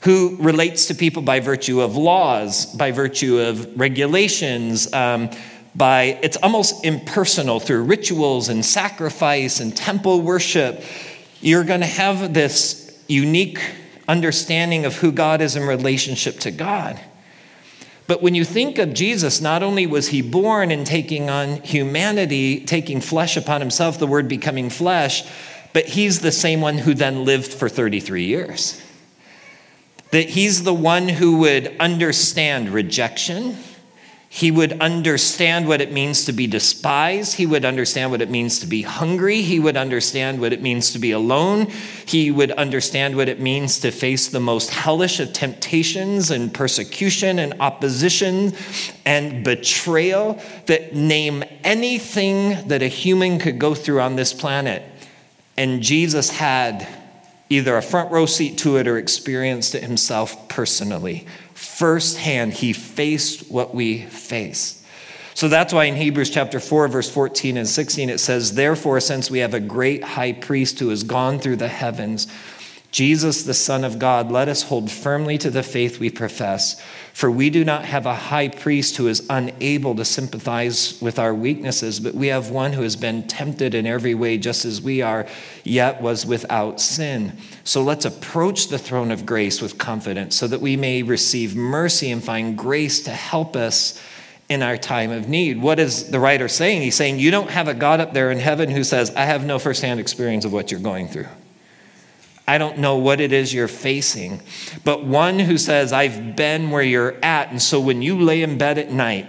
who 0.00 0.36
relates 0.40 0.86
to 0.86 0.94
people 0.94 1.22
by 1.22 1.40
virtue 1.40 1.80
of 1.80 1.96
laws, 1.96 2.66
by 2.74 2.90
virtue 2.90 3.38
of 3.38 3.78
regulations. 3.78 4.92
Um, 4.92 5.30
by 5.76 6.18
it's 6.22 6.36
almost 6.36 6.84
impersonal 6.84 7.58
through 7.58 7.82
rituals 7.82 8.48
and 8.48 8.64
sacrifice 8.64 9.58
and 9.58 9.76
temple 9.76 10.20
worship 10.20 10.80
you're 11.40 11.64
going 11.64 11.80
to 11.80 11.86
have 11.86 12.32
this 12.32 13.02
unique 13.08 13.58
understanding 14.06 14.84
of 14.84 14.94
who 14.98 15.10
god 15.10 15.40
is 15.40 15.56
in 15.56 15.64
relationship 15.64 16.38
to 16.38 16.52
god 16.52 17.00
but 18.06 18.22
when 18.22 18.34
you 18.34 18.44
think 18.44 18.78
of 18.78 18.92
Jesus, 18.92 19.40
not 19.40 19.62
only 19.62 19.86
was 19.86 20.08
he 20.08 20.20
born 20.20 20.70
and 20.70 20.86
taking 20.86 21.30
on 21.30 21.62
humanity, 21.62 22.64
taking 22.64 23.00
flesh 23.00 23.36
upon 23.36 23.60
himself, 23.60 23.98
the 23.98 24.06
word 24.06 24.28
becoming 24.28 24.68
flesh, 24.68 25.24
but 25.72 25.86
he's 25.86 26.20
the 26.20 26.32
same 26.32 26.60
one 26.60 26.78
who 26.78 26.94
then 26.94 27.24
lived 27.24 27.52
for 27.52 27.68
33 27.68 28.24
years. 28.24 28.82
That 30.10 30.30
he's 30.30 30.62
the 30.62 30.74
one 30.74 31.08
who 31.08 31.38
would 31.38 31.74
understand 31.80 32.70
rejection 32.70 33.56
he 34.34 34.50
would 34.50 34.80
understand 34.80 35.68
what 35.68 35.80
it 35.80 35.92
means 35.92 36.24
to 36.24 36.32
be 36.32 36.48
despised. 36.48 37.36
He 37.36 37.46
would 37.46 37.64
understand 37.64 38.10
what 38.10 38.20
it 38.20 38.28
means 38.28 38.58
to 38.58 38.66
be 38.66 38.82
hungry. 38.82 39.42
He 39.42 39.60
would 39.60 39.76
understand 39.76 40.40
what 40.40 40.52
it 40.52 40.60
means 40.60 40.90
to 40.90 40.98
be 40.98 41.12
alone. 41.12 41.68
He 42.04 42.32
would 42.32 42.50
understand 42.50 43.14
what 43.14 43.28
it 43.28 43.38
means 43.38 43.78
to 43.78 43.92
face 43.92 44.26
the 44.26 44.40
most 44.40 44.70
hellish 44.70 45.20
of 45.20 45.32
temptations 45.32 46.32
and 46.32 46.52
persecution 46.52 47.38
and 47.38 47.54
opposition 47.60 48.54
and 49.06 49.44
betrayal 49.44 50.42
that 50.66 50.96
name 50.96 51.44
anything 51.62 52.66
that 52.66 52.82
a 52.82 52.88
human 52.88 53.38
could 53.38 53.60
go 53.60 53.72
through 53.72 54.00
on 54.00 54.16
this 54.16 54.32
planet. 54.32 54.82
And 55.56 55.80
Jesus 55.80 56.30
had 56.30 56.88
either 57.48 57.76
a 57.76 57.82
front 57.82 58.10
row 58.10 58.26
seat 58.26 58.58
to 58.58 58.78
it 58.78 58.88
or 58.88 58.98
experienced 58.98 59.76
it 59.76 59.84
himself 59.84 60.48
personally 60.48 61.24
firsthand. 61.64 62.52
He 62.52 62.72
faced 62.72 63.50
what 63.50 63.74
we 63.74 64.02
face. 64.02 64.82
So 65.34 65.48
that's 65.48 65.72
why 65.72 65.84
in 65.84 65.96
Hebrews 65.96 66.30
chapter 66.30 66.60
4, 66.60 66.86
verse 66.86 67.10
14 67.10 67.56
and 67.56 67.68
16, 67.68 68.08
it 68.08 68.18
says, 68.18 68.54
Therefore, 68.54 69.00
since 69.00 69.30
we 69.30 69.40
have 69.40 69.52
a 69.52 69.60
great 69.60 70.04
high 70.04 70.32
priest 70.32 70.78
who 70.78 70.90
has 70.90 71.02
gone 71.02 71.40
through 71.40 71.56
the 71.56 71.68
heavens, 71.68 72.28
Jesus, 72.94 73.42
the 73.42 73.54
Son 73.54 73.82
of 73.82 73.98
God, 73.98 74.30
let 74.30 74.48
us 74.48 74.62
hold 74.62 74.88
firmly 74.88 75.36
to 75.38 75.50
the 75.50 75.64
faith 75.64 75.98
we 75.98 76.10
profess. 76.10 76.80
For 77.12 77.28
we 77.28 77.50
do 77.50 77.64
not 77.64 77.86
have 77.86 78.06
a 78.06 78.14
high 78.14 78.46
priest 78.46 78.98
who 78.98 79.08
is 79.08 79.26
unable 79.28 79.96
to 79.96 80.04
sympathize 80.04 80.96
with 81.00 81.18
our 81.18 81.34
weaknesses, 81.34 81.98
but 81.98 82.14
we 82.14 82.28
have 82.28 82.50
one 82.50 82.72
who 82.72 82.82
has 82.82 82.94
been 82.94 83.26
tempted 83.26 83.74
in 83.74 83.84
every 83.84 84.14
way, 84.14 84.38
just 84.38 84.64
as 84.64 84.80
we 84.80 85.02
are, 85.02 85.26
yet 85.64 86.02
was 86.02 86.24
without 86.24 86.80
sin. 86.80 87.36
So 87.64 87.82
let's 87.82 88.04
approach 88.04 88.68
the 88.68 88.78
throne 88.78 89.10
of 89.10 89.26
grace 89.26 89.60
with 89.60 89.76
confidence 89.76 90.36
so 90.36 90.46
that 90.46 90.60
we 90.60 90.76
may 90.76 91.02
receive 91.02 91.56
mercy 91.56 92.12
and 92.12 92.22
find 92.22 92.56
grace 92.56 93.02
to 93.02 93.10
help 93.10 93.56
us 93.56 94.00
in 94.48 94.62
our 94.62 94.76
time 94.76 95.10
of 95.10 95.28
need. 95.28 95.60
What 95.60 95.80
is 95.80 96.12
the 96.12 96.20
writer 96.20 96.46
saying? 96.46 96.82
He's 96.82 96.94
saying, 96.94 97.18
You 97.18 97.32
don't 97.32 97.50
have 97.50 97.66
a 97.66 97.74
God 97.74 97.98
up 97.98 98.12
there 98.12 98.30
in 98.30 98.38
heaven 98.38 98.70
who 98.70 98.84
says, 98.84 99.12
I 99.16 99.24
have 99.24 99.44
no 99.44 99.58
firsthand 99.58 99.98
experience 99.98 100.44
of 100.44 100.52
what 100.52 100.70
you're 100.70 100.78
going 100.78 101.08
through. 101.08 101.26
I 102.46 102.58
don't 102.58 102.78
know 102.78 102.96
what 102.96 103.20
it 103.20 103.32
is 103.32 103.54
you're 103.54 103.68
facing, 103.68 104.42
but 104.84 105.04
one 105.04 105.38
who 105.38 105.56
says, 105.56 105.92
I've 105.92 106.36
been 106.36 106.70
where 106.70 106.82
you're 106.82 107.14
at. 107.22 107.50
And 107.50 107.60
so 107.60 107.80
when 107.80 108.02
you 108.02 108.20
lay 108.20 108.42
in 108.42 108.58
bed 108.58 108.78
at 108.78 108.90
night, 108.90 109.26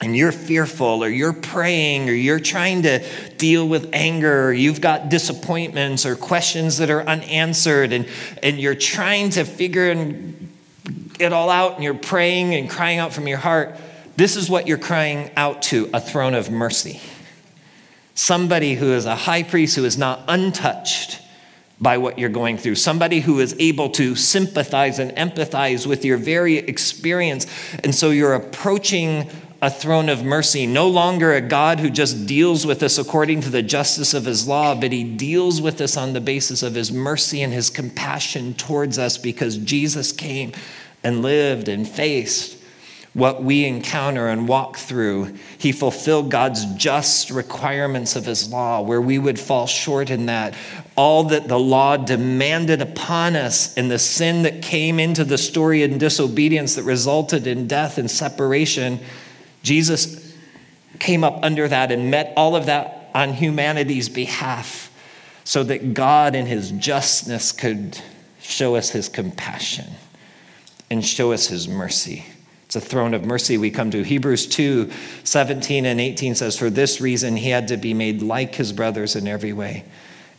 and 0.00 0.16
you're 0.16 0.32
fearful 0.32 1.02
or 1.02 1.08
you're 1.08 1.32
praying 1.32 2.08
or 2.08 2.12
you're 2.12 2.38
trying 2.38 2.82
to 2.82 3.04
deal 3.36 3.66
with 3.66 3.90
anger 3.92 4.46
or 4.46 4.52
you've 4.52 4.80
got 4.80 5.08
disappointments 5.08 6.06
or 6.06 6.14
questions 6.14 6.78
that 6.78 6.88
are 6.88 7.02
unanswered 7.02 7.92
and, 7.92 8.06
and 8.40 8.60
you're 8.60 8.76
trying 8.76 9.30
to 9.30 9.44
figure 9.44 9.90
it 11.18 11.32
all 11.32 11.50
out 11.50 11.74
and 11.74 11.82
you're 11.82 11.94
praying 11.94 12.54
and 12.54 12.70
crying 12.70 13.00
out 13.00 13.12
from 13.12 13.26
your 13.26 13.38
heart, 13.38 13.74
this 14.16 14.36
is 14.36 14.48
what 14.48 14.68
you're 14.68 14.78
crying 14.78 15.32
out 15.36 15.62
to 15.62 15.90
a 15.92 16.00
throne 16.00 16.34
of 16.34 16.48
mercy. 16.48 17.00
Somebody 18.14 18.74
who 18.74 18.92
is 18.92 19.04
a 19.04 19.16
high 19.16 19.42
priest 19.42 19.74
who 19.74 19.84
is 19.84 19.98
not 19.98 20.22
untouched 20.28 21.20
by 21.80 21.98
what 21.98 22.18
you're 22.18 22.28
going 22.28 22.58
through, 22.58 22.74
somebody 22.74 23.20
who 23.20 23.40
is 23.40 23.54
able 23.58 23.88
to 23.90 24.16
sympathize 24.16 24.98
and 24.98 25.12
empathize 25.12 25.86
with 25.86 26.04
your 26.04 26.16
very 26.16 26.56
experience. 26.56 27.46
And 27.84 27.94
so 27.94 28.10
you're 28.10 28.34
approaching 28.34 29.30
a 29.60 29.70
throne 29.70 30.08
of 30.08 30.24
mercy, 30.24 30.66
no 30.66 30.88
longer 30.88 31.34
a 31.34 31.40
God 31.40 31.80
who 31.80 31.90
just 31.90 32.26
deals 32.26 32.64
with 32.64 32.82
us 32.82 32.98
according 32.98 33.40
to 33.42 33.50
the 33.50 33.62
justice 33.62 34.14
of 34.14 34.24
his 34.24 34.46
law, 34.46 34.74
but 34.74 34.92
he 34.92 35.02
deals 35.02 35.60
with 35.60 35.80
us 35.80 35.96
on 35.96 36.12
the 36.12 36.20
basis 36.20 36.62
of 36.62 36.74
his 36.74 36.92
mercy 36.92 37.42
and 37.42 37.52
his 37.52 37.70
compassion 37.70 38.54
towards 38.54 38.98
us 38.98 39.18
because 39.18 39.56
Jesus 39.58 40.12
came 40.12 40.52
and 41.02 41.22
lived 41.22 41.68
and 41.68 41.88
faced 41.88 42.57
what 43.18 43.42
we 43.42 43.64
encounter 43.64 44.28
and 44.28 44.46
walk 44.46 44.76
through. 44.76 45.34
He 45.58 45.72
fulfilled 45.72 46.30
God's 46.30 46.64
just 46.74 47.30
requirements 47.30 48.16
of 48.16 48.24
his 48.24 48.48
law, 48.48 48.80
where 48.80 49.00
we 49.00 49.18
would 49.18 49.40
fall 49.40 49.66
short 49.66 50.08
in 50.08 50.26
that. 50.26 50.54
All 50.96 51.24
that 51.24 51.48
the 51.48 51.58
law 51.58 51.96
demanded 51.96 52.80
upon 52.80 53.34
us 53.36 53.76
and 53.76 53.90
the 53.90 53.98
sin 53.98 54.42
that 54.42 54.62
came 54.62 55.00
into 55.00 55.24
the 55.24 55.38
story 55.38 55.82
and 55.82 55.98
disobedience 55.98 56.76
that 56.76 56.84
resulted 56.84 57.46
in 57.46 57.66
death 57.66 57.98
and 57.98 58.10
separation, 58.10 59.00
Jesus 59.62 60.34
came 60.98 61.24
up 61.24 61.40
under 61.42 61.68
that 61.68 61.92
and 61.92 62.10
met 62.10 62.32
all 62.36 62.56
of 62.56 62.66
that 62.66 63.10
on 63.14 63.34
humanity's 63.34 64.08
behalf 64.08 64.92
so 65.44 65.64
that 65.64 65.94
God 65.94 66.34
in 66.34 66.46
his 66.46 66.70
justness 66.70 67.52
could 67.52 68.00
show 68.40 68.76
us 68.76 68.90
his 68.90 69.08
compassion 69.08 69.86
and 70.90 71.04
show 71.04 71.32
us 71.32 71.48
his 71.48 71.66
mercy. 71.66 72.24
It's 72.68 72.76
a 72.76 72.82
throne 72.82 73.14
of 73.14 73.24
mercy 73.24 73.56
we 73.56 73.70
come 73.70 73.90
to. 73.92 74.02
Hebrews 74.02 74.46
2 74.46 74.90
17 75.24 75.86
and 75.86 75.98
18 75.98 76.34
says, 76.34 76.58
For 76.58 76.68
this 76.68 77.00
reason 77.00 77.38
he 77.38 77.48
had 77.48 77.68
to 77.68 77.78
be 77.78 77.94
made 77.94 78.20
like 78.20 78.56
his 78.56 78.74
brothers 78.74 79.16
in 79.16 79.26
every 79.26 79.54
way, 79.54 79.86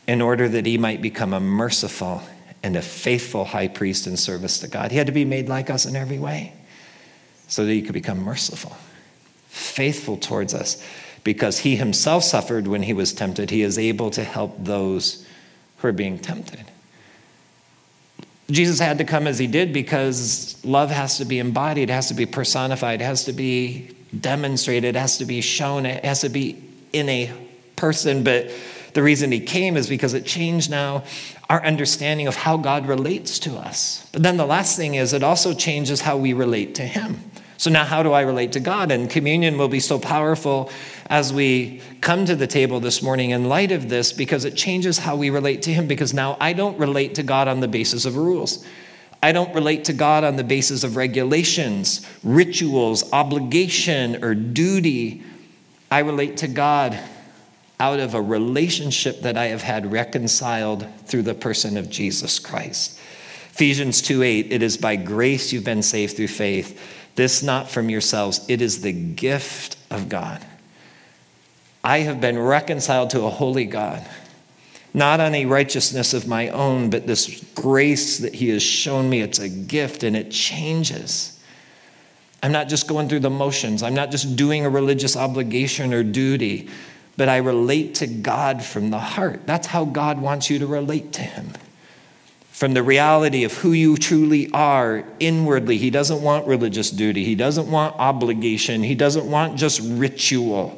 in 0.08 0.22
order 0.22 0.48
that 0.48 0.68
he 0.68 0.78
might 0.78 1.02
become 1.02 1.34
a 1.34 1.40
merciful 1.40 2.22
and 2.62 2.76
a 2.76 2.84
faithful 2.84 3.46
high 3.46 3.68
priest 3.68 4.06
in 4.06 4.16
service 4.16 4.60
to 4.60 4.68
God. 4.68 4.92
He 4.92 4.98
had 4.98 5.08
to 5.08 5.12
be 5.12 5.26
made 5.26 5.50
like 5.50 5.72
us 5.72 5.88
in 5.88 5.96
every 5.96 6.20
way 6.20 6.54
so 7.48 7.66
that 7.66 7.72
he 7.72 7.82
could 7.82 7.94
become 7.94 8.20
merciful, 8.20 8.78
faithful 9.48 10.16
towards 10.16 10.54
us. 10.54 10.86
Because 11.24 11.58
he 11.60 11.78
himself 11.78 12.24
suffered 12.24 12.68
when 12.68 12.84
he 12.84 12.94
was 12.94 13.12
tempted, 13.12 13.50
he 13.50 13.64
is 13.64 13.80
able 13.80 14.12
to 14.12 14.24
help 14.24 14.56
those 14.64 15.26
who 15.78 15.88
are 15.88 15.94
being 15.94 16.20
tempted. 16.20 16.66
Jesus 18.52 18.80
had 18.80 18.98
to 18.98 19.04
come 19.04 19.28
as 19.28 19.38
he 19.38 19.48
did 19.48 19.74
because 19.74 20.58
love 20.66 20.90
has 20.90 21.18
to 21.18 21.26
be 21.26 21.40
embodied, 21.40 21.90
has 21.90 22.08
to 22.08 22.14
be 22.14 22.26
personified, 22.26 23.02
has 23.02 23.26
to 23.26 23.34
be 23.34 23.96
demonstrated, 24.18 24.96
has 24.96 25.18
to 25.20 25.26
be 25.26 25.42
shown, 25.42 25.86
it 25.86 26.04
has 26.04 26.22
to 26.22 26.30
be 26.30 26.64
in 26.92 27.08
a 27.10 27.32
person. 27.76 28.24
But 28.24 28.52
the 28.94 29.04
reason 29.04 29.32
he 29.32 29.40
came 29.40 29.78
is 29.78 29.88
because 29.88 30.14
it 30.14 30.26
changed 30.26 30.72
now 30.72 31.04
our 31.50 31.64
understanding 31.64 32.28
of 32.28 32.36
how 32.36 32.58
God 32.58 32.88
relates 32.88 33.40
to 33.40 33.56
us. 33.56 34.08
But 34.12 34.24
then 34.24 34.38
the 34.38 34.46
last 34.46 34.78
thing 34.78 34.96
is 34.96 35.14
it 35.14 35.24
also 35.24 35.54
changes 35.54 36.02
how 36.02 36.18
we 36.18 36.34
relate 36.34 36.76
to 36.76 36.84
him. 36.84 37.20
So 37.60 37.70
now, 37.70 37.84
how 37.84 38.04
do 38.04 38.14
I 38.14 38.22
relate 38.22 38.54
to 38.54 38.62
God? 38.62 38.90
And 38.90 39.10
communion 39.10 39.58
will 39.58 39.68
be 39.68 39.82
so 39.82 40.00
powerful 40.00 40.72
as 41.08 41.34
we 41.34 41.82
come 42.00 42.26
to 42.26 42.34
the 42.34 42.48
table 42.48 42.80
this 42.80 43.02
morning 43.02 43.32
in 43.32 43.50
light 43.50 43.74
of 43.74 43.90
this 43.90 44.14
because 44.14 44.46
it 44.46 44.56
changes 44.56 45.00
how 45.00 45.18
we 45.18 45.30
relate 45.30 45.62
to 45.64 45.74
Him. 45.74 45.86
Because 45.86 46.14
now 46.14 46.38
I 46.40 46.54
don't 46.54 46.80
relate 46.80 47.16
to 47.16 47.24
God 47.24 47.50
on 47.50 47.60
the 47.60 47.68
basis 47.68 48.06
of 48.06 48.16
rules. 48.16 48.66
I 49.22 49.34
don't 49.34 49.54
relate 49.54 49.84
to 49.86 49.94
God 49.94 50.24
on 50.24 50.38
the 50.38 50.44
basis 50.46 50.86
of 50.86 50.96
regulations, 50.96 52.08
rituals, 52.24 53.12
obligation, 53.12 54.24
or 54.24 54.36
duty. 54.36 55.22
I 55.92 56.00
relate 56.00 56.38
to 56.38 56.48
God 56.48 56.98
out 57.78 58.00
of 58.00 58.14
a 58.14 58.22
relationship 58.22 59.20
that 59.24 59.36
I 59.36 59.48
have 59.48 59.64
had 59.64 59.92
reconciled 59.92 60.88
through 61.04 61.24
the 61.24 61.34
person 61.34 61.76
of 61.76 61.90
Jesus 61.90 62.40
Christ. 62.40 62.98
Ephesians 63.52 64.02
2 64.02 64.24
8, 64.24 64.54
it 64.54 64.64
is 64.64 64.78
by 64.78 64.96
grace 64.96 65.52
you've 65.52 65.66
been 65.66 65.84
saved 65.84 66.16
through 66.16 66.30
faith. 66.30 66.96
This 67.16 67.44
not 67.44 67.70
from 67.70 67.90
yourselves, 67.90 68.46
it 68.48 68.62
is 68.62 68.82
the 68.82 68.94
gift 68.94 69.78
of 69.90 70.10
God. 70.10 70.46
I 71.84 72.00
have 72.00 72.20
been 72.22 72.38
reconciled 72.38 73.10
to 73.12 73.24
a 73.24 73.30
holy 73.30 73.66
God, 73.66 74.06
not 74.94 75.20
on 75.20 75.34
a 75.36 75.46
righteousness 75.46 76.14
of 76.14 76.28
my 76.28 76.50
own, 76.50 76.90
but 76.90 77.08
this 77.08 77.44
grace 77.56 78.18
that 78.20 78.36
He 78.36 78.50
has 78.50 78.64
shown 78.64 79.10
me. 79.10 79.22
It's 79.22 79.40
a 79.40 79.50
gift 79.50 80.04
and 80.04 80.16
it 80.16 80.32
changes. 80.32 81.40
I'm 82.42 82.52
not 82.52 82.70
just 82.70 82.88
going 82.88 83.10
through 83.10 83.20
the 83.20 83.30
motions, 83.30 83.84
I'm 83.84 83.96
not 83.96 84.12
just 84.12 84.36
doing 84.36 84.66
a 84.66 84.70
religious 84.70 85.18
obligation 85.18 85.94
or 85.94 86.04
duty, 86.04 86.70
but 87.18 87.28
I 87.28 87.38
relate 87.38 87.96
to 87.96 88.08
God 88.08 88.64
from 88.64 88.92
the 88.92 89.00
heart. 89.00 89.46
That's 89.46 89.68
how 89.68 89.84
God 89.84 90.22
wants 90.22 90.50
you 90.50 90.60
to 90.60 90.68
relate 90.68 91.12
to 91.14 91.22
Him 91.22 91.54
from 92.60 92.74
the 92.74 92.84
reality 92.84 93.46
of 93.46 93.54
who 93.54 93.72
you 93.72 93.96
truly 93.96 94.52
are 94.52 95.06
inwardly. 95.22 95.78
He 95.78 95.90
doesn't 95.90 96.22
want 96.22 96.46
religious 96.46 96.92
duty, 96.92 97.24
He 97.24 97.34
doesn't 97.34 97.72
want 97.72 97.96
obligation, 97.96 98.84
He 98.84 98.96
doesn't 98.96 99.32
want 99.32 99.58
just 99.58 99.80
ritual. 99.82 100.78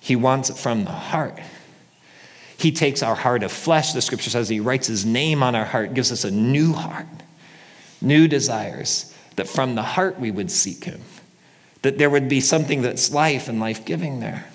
He 0.00 0.16
wants 0.16 0.50
it 0.50 0.56
from 0.56 0.84
the 0.84 0.90
heart. 0.90 1.38
He 2.58 2.72
takes 2.72 3.04
our 3.04 3.14
heart 3.14 3.44
of 3.44 3.52
flesh, 3.52 3.92
the 3.92 4.02
scripture 4.02 4.30
says, 4.30 4.48
He 4.48 4.58
writes 4.58 4.88
His 4.88 5.06
name 5.06 5.44
on 5.44 5.54
our 5.54 5.64
heart, 5.64 5.94
gives 5.94 6.10
us 6.10 6.24
a 6.24 6.30
new 6.32 6.72
heart, 6.72 7.06
new 8.00 8.26
desires, 8.26 9.14
that 9.36 9.46
from 9.46 9.76
the 9.76 9.84
heart 9.84 10.18
we 10.18 10.32
would 10.32 10.50
seek 10.50 10.82
Him, 10.82 11.02
that 11.82 11.98
there 11.98 12.10
would 12.10 12.28
be 12.28 12.40
something 12.40 12.82
that's 12.82 13.12
life 13.12 13.46
and 13.48 13.60
life 13.60 13.84
giving 13.84 14.18
there. 14.18 14.46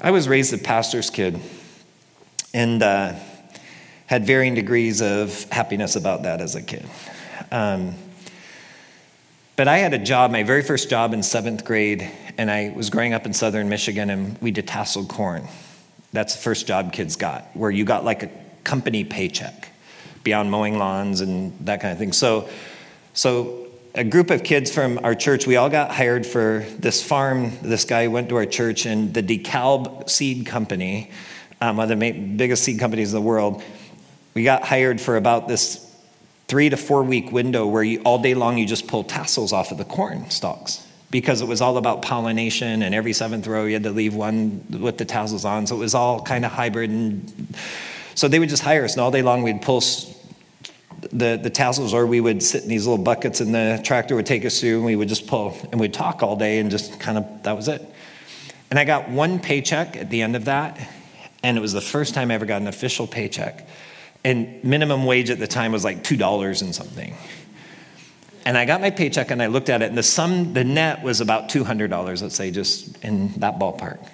I 0.00 0.12
was 0.12 0.28
raised 0.28 0.54
a 0.54 0.56
pastor's 0.56 1.10
kid, 1.10 1.38
and 2.54 2.82
uh, 2.82 3.16
had 4.12 4.26
varying 4.26 4.54
degrees 4.54 5.00
of 5.00 5.44
happiness 5.44 5.96
about 5.96 6.24
that 6.24 6.42
as 6.42 6.54
a 6.54 6.60
kid. 6.60 6.84
Um, 7.50 7.94
but 9.56 9.68
I 9.68 9.78
had 9.78 9.94
a 9.94 9.98
job, 9.98 10.30
my 10.30 10.42
very 10.42 10.62
first 10.62 10.90
job 10.90 11.14
in 11.14 11.22
seventh 11.22 11.64
grade, 11.64 12.10
and 12.36 12.50
I 12.50 12.74
was 12.76 12.90
growing 12.90 13.14
up 13.14 13.24
in 13.24 13.32
southern 13.32 13.70
Michigan, 13.70 14.10
and 14.10 14.36
we 14.42 14.52
detasseled 14.52 15.08
corn. 15.08 15.48
That's 16.12 16.34
the 16.34 16.42
first 16.42 16.66
job 16.66 16.92
kids 16.92 17.16
got, 17.16 17.56
where 17.56 17.70
you 17.70 17.86
got 17.86 18.04
like 18.04 18.22
a 18.22 18.30
company 18.64 19.02
paycheck 19.02 19.70
beyond 20.24 20.50
mowing 20.50 20.76
lawns 20.76 21.22
and 21.22 21.58
that 21.60 21.80
kind 21.80 21.92
of 21.92 21.98
thing. 21.98 22.12
So, 22.12 22.50
so 23.14 23.68
a 23.94 24.04
group 24.04 24.28
of 24.28 24.44
kids 24.44 24.70
from 24.70 25.00
our 25.04 25.14
church, 25.14 25.46
we 25.46 25.56
all 25.56 25.70
got 25.70 25.90
hired 25.90 26.26
for 26.26 26.66
this 26.78 27.02
farm. 27.02 27.52
This 27.62 27.86
guy 27.86 28.08
went 28.08 28.28
to 28.28 28.36
our 28.36 28.44
church, 28.44 28.84
and 28.84 29.14
the 29.14 29.22
DeKalb 29.22 30.10
Seed 30.10 30.44
Company, 30.44 31.10
um, 31.62 31.78
one 31.78 31.90
of 31.90 31.98
the 31.98 32.12
biggest 32.12 32.62
seed 32.62 32.78
companies 32.78 33.14
in 33.14 33.18
the 33.18 33.26
world, 33.26 33.62
we 34.34 34.44
got 34.44 34.64
hired 34.64 35.00
for 35.00 35.16
about 35.16 35.48
this 35.48 35.88
three 36.48 36.68
to 36.68 36.76
four 36.76 37.02
week 37.02 37.32
window 37.32 37.66
where 37.66 37.82
you, 37.82 38.00
all 38.04 38.18
day 38.20 38.34
long 38.34 38.58
you 38.58 38.66
just 38.66 38.86
pull 38.86 39.04
tassels 39.04 39.52
off 39.52 39.72
of 39.72 39.78
the 39.78 39.84
corn 39.84 40.28
stalks 40.30 40.86
because 41.10 41.42
it 41.42 41.48
was 41.48 41.60
all 41.60 41.76
about 41.76 42.02
pollination 42.02 42.82
and 42.82 42.94
every 42.94 43.12
seventh 43.12 43.46
row 43.46 43.66
you 43.66 43.74
had 43.74 43.82
to 43.82 43.90
leave 43.90 44.14
one 44.14 44.64
with 44.70 44.98
the 44.98 45.04
tassels 45.04 45.44
on. 45.44 45.66
So 45.66 45.76
it 45.76 45.80
was 45.80 45.94
all 45.94 46.22
kind 46.22 46.44
of 46.44 46.52
hybrid 46.52 46.90
and 46.90 47.56
so 48.14 48.28
they 48.28 48.38
would 48.38 48.48
just 48.48 48.62
hire 48.62 48.84
us 48.84 48.94
and 48.94 49.00
all 49.00 49.10
day 49.10 49.22
long 49.22 49.42
we'd 49.42 49.62
pull 49.62 49.80
the, 51.10 51.38
the 51.42 51.50
tassels 51.50 51.94
or 51.94 52.06
we 52.06 52.20
would 52.20 52.42
sit 52.42 52.62
in 52.62 52.68
these 52.68 52.86
little 52.86 53.02
buckets 53.02 53.40
and 53.40 53.54
the 53.54 53.80
tractor 53.84 54.14
would 54.14 54.26
take 54.26 54.44
us 54.44 54.60
through 54.60 54.76
and 54.76 54.84
we 54.84 54.96
would 54.96 55.08
just 55.08 55.26
pull 55.26 55.56
and 55.70 55.80
we'd 55.80 55.94
talk 55.94 56.22
all 56.22 56.36
day 56.36 56.58
and 56.58 56.70
just 56.70 56.98
kind 57.00 57.18
of 57.18 57.42
that 57.42 57.56
was 57.56 57.68
it. 57.68 57.82
And 58.70 58.78
i 58.78 58.84
got 58.84 59.10
one 59.10 59.38
paycheck 59.38 59.96
at 59.96 60.08
the 60.10 60.22
end 60.22 60.36
of 60.36 60.46
that 60.46 60.78
and 61.42 61.58
it 61.58 61.60
was 61.60 61.72
the 61.72 61.80
first 61.80 62.14
time 62.14 62.30
i 62.30 62.34
ever 62.34 62.46
got 62.46 62.60
an 62.60 62.68
official 62.68 63.06
paycheck 63.06 63.66
and 64.24 64.62
minimum 64.62 65.04
wage 65.04 65.30
at 65.30 65.38
the 65.38 65.46
time 65.46 65.72
was 65.72 65.84
like 65.84 66.04
$2 66.04 66.62
and 66.62 66.74
something. 66.74 67.14
And 68.44 68.58
I 68.58 68.64
got 68.64 68.80
my 68.80 68.90
paycheck 68.90 69.30
and 69.30 69.42
I 69.42 69.46
looked 69.46 69.68
at 69.68 69.82
it, 69.82 69.88
and 69.88 69.98
the 69.98 70.02
sum, 70.02 70.52
the 70.52 70.64
net 70.64 71.02
was 71.02 71.20
about 71.20 71.48
$200, 71.48 72.22
let's 72.22 72.34
say, 72.34 72.50
just 72.50 73.02
in 73.04 73.28
that 73.34 73.58
ballpark. 73.58 74.04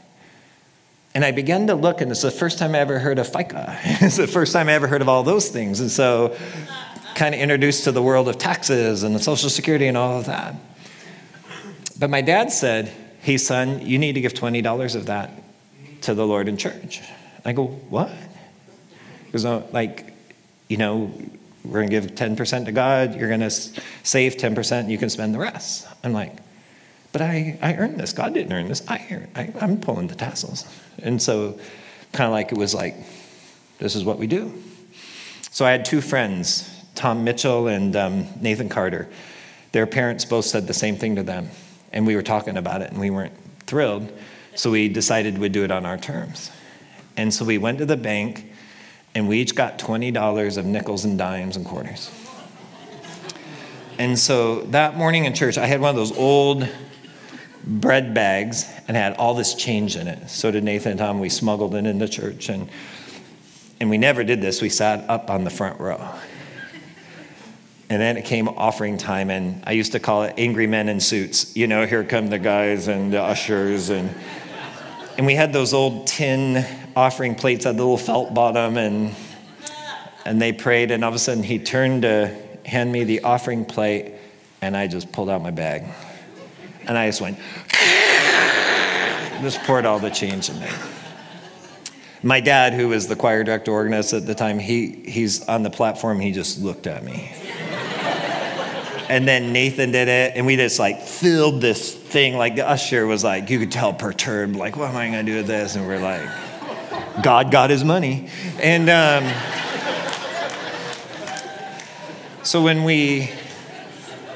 And 1.14 1.24
I 1.24 1.30
began 1.30 1.66
to 1.68 1.74
look, 1.74 2.00
and 2.00 2.10
it's 2.10 2.22
the 2.22 2.30
first 2.30 2.58
time 2.58 2.74
I 2.74 2.78
ever 2.78 2.98
heard 2.98 3.18
of 3.18 3.26
FICA. 3.26 3.78
it's 4.02 4.16
the 4.16 4.26
first 4.26 4.52
time 4.52 4.68
I 4.68 4.72
ever 4.72 4.86
heard 4.86 5.00
of 5.00 5.08
all 5.08 5.22
those 5.22 5.48
things. 5.48 5.80
And 5.80 5.90
so, 5.90 6.36
kind 7.14 7.34
of 7.34 7.40
introduced 7.40 7.84
to 7.84 7.92
the 7.92 8.02
world 8.02 8.28
of 8.28 8.38
taxes 8.38 9.02
and 9.02 9.14
the 9.14 9.18
Social 9.18 9.50
Security 9.50 9.88
and 9.88 9.96
all 9.96 10.18
of 10.18 10.26
that. 10.26 10.54
But 11.98 12.10
my 12.10 12.20
dad 12.20 12.52
said, 12.52 12.92
Hey, 13.20 13.38
son, 13.38 13.84
you 13.84 13.98
need 13.98 14.12
to 14.12 14.20
give 14.20 14.34
$20 14.34 14.94
of 14.94 15.06
that 15.06 15.32
to 16.02 16.14
the 16.14 16.24
Lord 16.24 16.46
in 16.46 16.56
church. 16.56 17.02
I 17.44 17.52
go, 17.52 17.66
What? 17.66 18.12
Because, 19.28 19.44
uh, 19.44 19.62
like, 19.72 20.14
you 20.68 20.76
know, 20.76 21.12
we're 21.64 21.86
going 21.86 21.90
to 21.90 22.00
give 22.00 22.14
10% 22.14 22.64
to 22.64 22.72
God, 22.72 23.14
you're 23.14 23.28
going 23.28 23.40
to 23.40 23.50
save 23.50 24.36
10%, 24.36 24.80
and 24.80 24.90
you 24.90 24.98
can 24.98 25.10
spend 25.10 25.34
the 25.34 25.38
rest. 25.38 25.86
I'm 26.02 26.12
like, 26.12 26.36
but 27.12 27.22
I, 27.22 27.58
I 27.62 27.74
earned 27.74 27.98
this. 27.98 28.12
God 28.12 28.34
didn't 28.34 28.52
earn 28.52 28.68
this. 28.68 28.82
I, 28.88 29.26
I, 29.34 29.52
I'm 29.60 29.80
pulling 29.80 30.08
the 30.08 30.14
tassels. 30.14 30.66
And 31.02 31.20
so, 31.20 31.58
kind 32.12 32.26
of 32.26 32.32
like 32.32 32.52
it 32.52 32.58
was 32.58 32.74
like, 32.74 32.96
this 33.78 33.94
is 33.94 34.04
what 34.04 34.18
we 34.18 34.26
do. 34.26 34.52
So 35.50 35.64
I 35.64 35.72
had 35.72 35.84
two 35.84 36.00
friends, 36.00 36.70
Tom 36.94 37.24
Mitchell 37.24 37.68
and 37.68 37.94
um, 37.96 38.26
Nathan 38.40 38.68
Carter. 38.68 39.08
Their 39.72 39.86
parents 39.86 40.24
both 40.24 40.44
said 40.44 40.66
the 40.66 40.74
same 40.74 40.96
thing 40.96 41.16
to 41.16 41.22
them. 41.22 41.50
And 41.92 42.06
we 42.06 42.16
were 42.16 42.22
talking 42.22 42.56
about 42.56 42.82
it, 42.82 42.90
and 42.90 43.00
we 43.00 43.10
weren't 43.10 43.32
thrilled. 43.66 44.12
So 44.54 44.70
we 44.70 44.88
decided 44.88 45.38
we'd 45.38 45.52
do 45.52 45.64
it 45.64 45.70
on 45.70 45.86
our 45.86 45.96
terms. 45.96 46.50
And 47.16 47.32
so 47.32 47.44
we 47.44 47.58
went 47.58 47.78
to 47.78 47.86
the 47.86 47.96
bank 47.96 48.52
and 49.18 49.28
we 49.28 49.40
each 49.40 49.56
got 49.56 49.80
$20 49.80 50.56
of 50.56 50.64
nickels 50.64 51.04
and 51.04 51.18
dimes 51.18 51.56
and 51.56 51.66
quarters. 51.66 52.08
And 53.98 54.16
so 54.16 54.60
that 54.66 54.96
morning 54.96 55.24
in 55.24 55.34
church, 55.34 55.58
I 55.58 55.66
had 55.66 55.80
one 55.80 55.90
of 55.90 55.96
those 55.96 56.16
old 56.16 56.68
bread 57.64 58.14
bags 58.14 58.64
and 58.86 58.96
had 58.96 59.14
all 59.16 59.34
this 59.34 59.54
change 59.54 59.96
in 59.96 60.06
it. 60.06 60.30
So 60.30 60.52
did 60.52 60.62
Nathan 60.62 60.92
and 60.92 61.00
Tom. 61.00 61.18
We 61.18 61.30
smuggled 61.30 61.74
it 61.74 61.84
into 61.84 62.08
church. 62.08 62.48
And, 62.48 62.68
and 63.80 63.90
we 63.90 63.98
never 63.98 64.22
did 64.22 64.40
this. 64.40 64.62
We 64.62 64.68
sat 64.68 65.10
up 65.10 65.30
on 65.30 65.42
the 65.42 65.50
front 65.50 65.80
row. 65.80 66.00
And 67.90 68.00
then 68.00 68.16
it 68.16 68.24
came 68.24 68.48
offering 68.48 68.98
time, 68.98 69.30
and 69.30 69.62
I 69.66 69.72
used 69.72 69.92
to 69.92 69.98
call 69.98 70.22
it 70.24 70.34
angry 70.36 70.66
men 70.66 70.88
in 70.90 71.00
suits. 71.00 71.56
You 71.56 71.66
know, 71.66 71.86
here 71.86 72.04
come 72.04 72.28
the 72.28 72.38
guys 72.38 72.86
and 72.86 73.12
the 73.12 73.20
ushers. 73.20 73.88
And, 73.88 74.14
and 75.16 75.26
we 75.26 75.34
had 75.34 75.52
those 75.52 75.72
old 75.74 76.06
tin 76.06 76.64
offering 76.98 77.36
plates 77.36 77.64
had 77.64 77.76
the 77.76 77.82
little 77.82 77.96
felt 77.96 78.34
bottom, 78.34 78.76
and 78.76 79.14
and 80.24 80.42
they 80.42 80.52
prayed, 80.52 80.90
and 80.90 81.04
all 81.04 81.08
of 81.08 81.14
a 81.14 81.18
sudden 81.18 81.44
he 81.44 81.58
turned 81.58 82.02
to 82.02 82.34
hand 82.66 82.90
me 82.90 83.04
the 83.04 83.20
offering 83.20 83.64
plate, 83.64 84.14
and 84.60 84.76
I 84.76 84.88
just 84.88 85.12
pulled 85.12 85.30
out 85.30 85.40
my 85.40 85.52
bag, 85.52 85.84
and 86.86 86.98
I 86.98 87.06
just 87.06 87.20
went, 87.20 87.38
just 89.42 89.62
poured 89.62 89.86
all 89.86 90.00
the 90.00 90.10
change 90.10 90.50
in 90.50 90.58
there. 90.58 90.74
My 92.24 92.40
dad, 92.40 92.74
who 92.74 92.88
was 92.88 93.06
the 93.06 93.14
choir 93.14 93.44
director 93.44 93.70
organist 93.70 94.12
at 94.12 94.26
the 94.26 94.34
time, 94.34 94.58
he 94.58 95.04
he's 95.06 95.46
on 95.46 95.62
the 95.62 95.70
platform. 95.70 96.18
He 96.18 96.32
just 96.32 96.60
looked 96.60 96.88
at 96.88 97.04
me. 97.04 97.30
and 99.08 99.26
then 99.26 99.52
Nathan 99.52 99.92
did 99.92 100.08
it, 100.08 100.32
and 100.34 100.44
we 100.44 100.56
just 100.56 100.80
like 100.80 101.00
filled 101.00 101.60
this 101.60 101.94
thing. 101.94 102.36
Like 102.36 102.56
the 102.56 102.68
usher 102.68 103.06
was 103.06 103.22
like, 103.22 103.50
you 103.50 103.60
could 103.60 103.70
tell 103.70 103.94
perturbed, 103.94 104.56
like, 104.56 104.76
what 104.76 104.90
am 104.90 104.96
I 104.96 105.06
gonna 105.06 105.22
do 105.22 105.36
with 105.36 105.46
this? 105.46 105.76
And 105.76 105.86
we're 105.86 106.00
like, 106.00 106.28
God 107.22 107.50
got 107.50 107.70
his 107.70 107.84
money. 107.84 108.28
And 108.60 108.88
um, 108.88 109.32
so 112.42 112.62
when 112.62 112.84
we, 112.84 113.30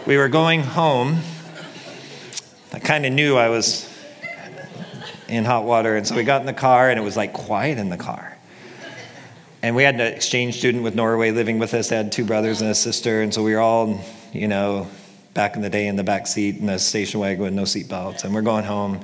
we 0.06 0.16
were 0.16 0.28
going 0.28 0.62
home, 0.62 1.18
I 2.72 2.78
kind 2.78 3.06
of 3.06 3.12
knew 3.12 3.36
I 3.36 3.48
was 3.48 3.88
in 5.28 5.44
hot 5.44 5.64
water. 5.64 5.96
And 5.96 6.06
so 6.06 6.16
we 6.16 6.24
got 6.24 6.40
in 6.40 6.46
the 6.46 6.52
car, 6.52 6.90
and 6.90 6.98
it 6.98 7.02
was 7.02 7.16
like 7.16 7.32
quiet 7.32 7.78
in 7.78 7.88
the 7.88 7.96
car. 7.96 8.36
And 9.62 9.76
we 9.76 9.84
had 9.84 9.94
an 9.94 10.00
exchange 10.00 10.58
student 10.58 10.82
with 10.82 10.94
Norway 10.94 11.30
living 11.30 11.58
with 11.58 11.72
us. 11.74 11.88
They 11.88 11.96
had 11.96 12.10
two 12.10 12.24
brothers 12.24 12.60
and 12.60 12.70
a 12.70 12.74
sister. 12.74 13.22
And 13.22 13.32
so 13.32 13.44
we 13.44 13.54
were 13.54 13.60
all, 13.60 14.00
you 14.32 14.48
know, 14.48 14.88
back 15.34 15.54
in 15.54 15.62
the 15.62 15.70
day 15.70 15.86
in 15.86 15.96
the 15.96 16.02
back 16.02 16.26
seat 16.26 16.56
in 16.56 16.66
the 16.66 16.78
station 16.78 17.20
wagon 17.20 17.44
with 17.44 17.54
no 17.54 17.62
seatbelts. 17.62 18.24
And 18.24 18.34
we're 18.34 18.42
going 18.42 18.64
home. 18.64 19.00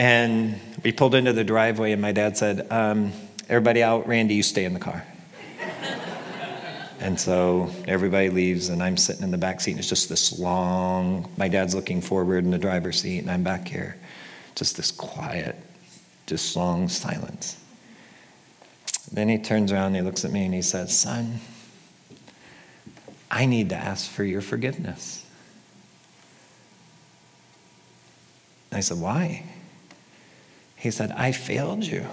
And 0.00 0.58
we 0.82 0.92
pulled 0.92 1.14
into 1.14 1.34
the 1.34 1.44
driveway, 1.44 1.92
and 1.92 2.00
my 2.00 2.12
dad 2.12 2.34
said, 2.34 2.66
um, 2.72 3.12
Everybody 3.50 3.82
out, 3.82 4.08
Randy, 4.08 4.34
you 4.34 4.42
stay 4.42 4.64
in 4.64 4.72
the 4.72 4.80
car. 4.80 5.04
And 7.00 7.20
so 7.20 7.70
everybody 7.86 8.30
leaves, 8.30 8.70
and 8.70 8.82
I'm 8.82 8.96
sitting 8.96 9.22
in 9.22 9.30
the 9.30 9.36
back 9.36 9.60
seat, 9.60 9.72
and 9.72 9.78
it's 9.78 9.90
just 9.90 10.08
this 10.08 10.38
long. 10.38 11.30
My 11.36 11.48
dad's 11.48 11.74
looking 11.74 12.00
forward 12.00 12.44
in 12.44 12.50
the 12.50 12.56
driver's 12.56 12.98
seat, 13.02 13.18
and 13.18 13.30
I'm 13.30 13.42
back 13.42 13.68
here. 13.68 13.98
Just 14.54 14.78
this 14.78 14.90
quiet, 14.90 15.56
just 16.26 16.56
long 16.56 16.88
silence. 16.88 17.62
Then 19.12 19.28
he 19.28 19.36
turns 19.36 19.70
around 19.70 19.88
and 19.88 19.96
he 19.96 20.02
looks 20.02 20.24
at 20.24 20.32
me 20.32 20.46
and 20.46 20.54
he 20.54 20.62
says, 20.62 20.96
Son, 20.96 21.40
I 23.30 23.44
need 23.44 23.68
to 23.68 23.76
ask 23.76 24.10
for 24.10 24.24
your 24.24 24.40
forgiveness. 24.40 25.26
I 28.72 28.80
said, 28.80 28.98
Why? 28.98 29.44
He 30.80 30.90
said, 30.90 31.12
I 31.12 31.32
failed 31.32 31.84
you. 31.84 32.06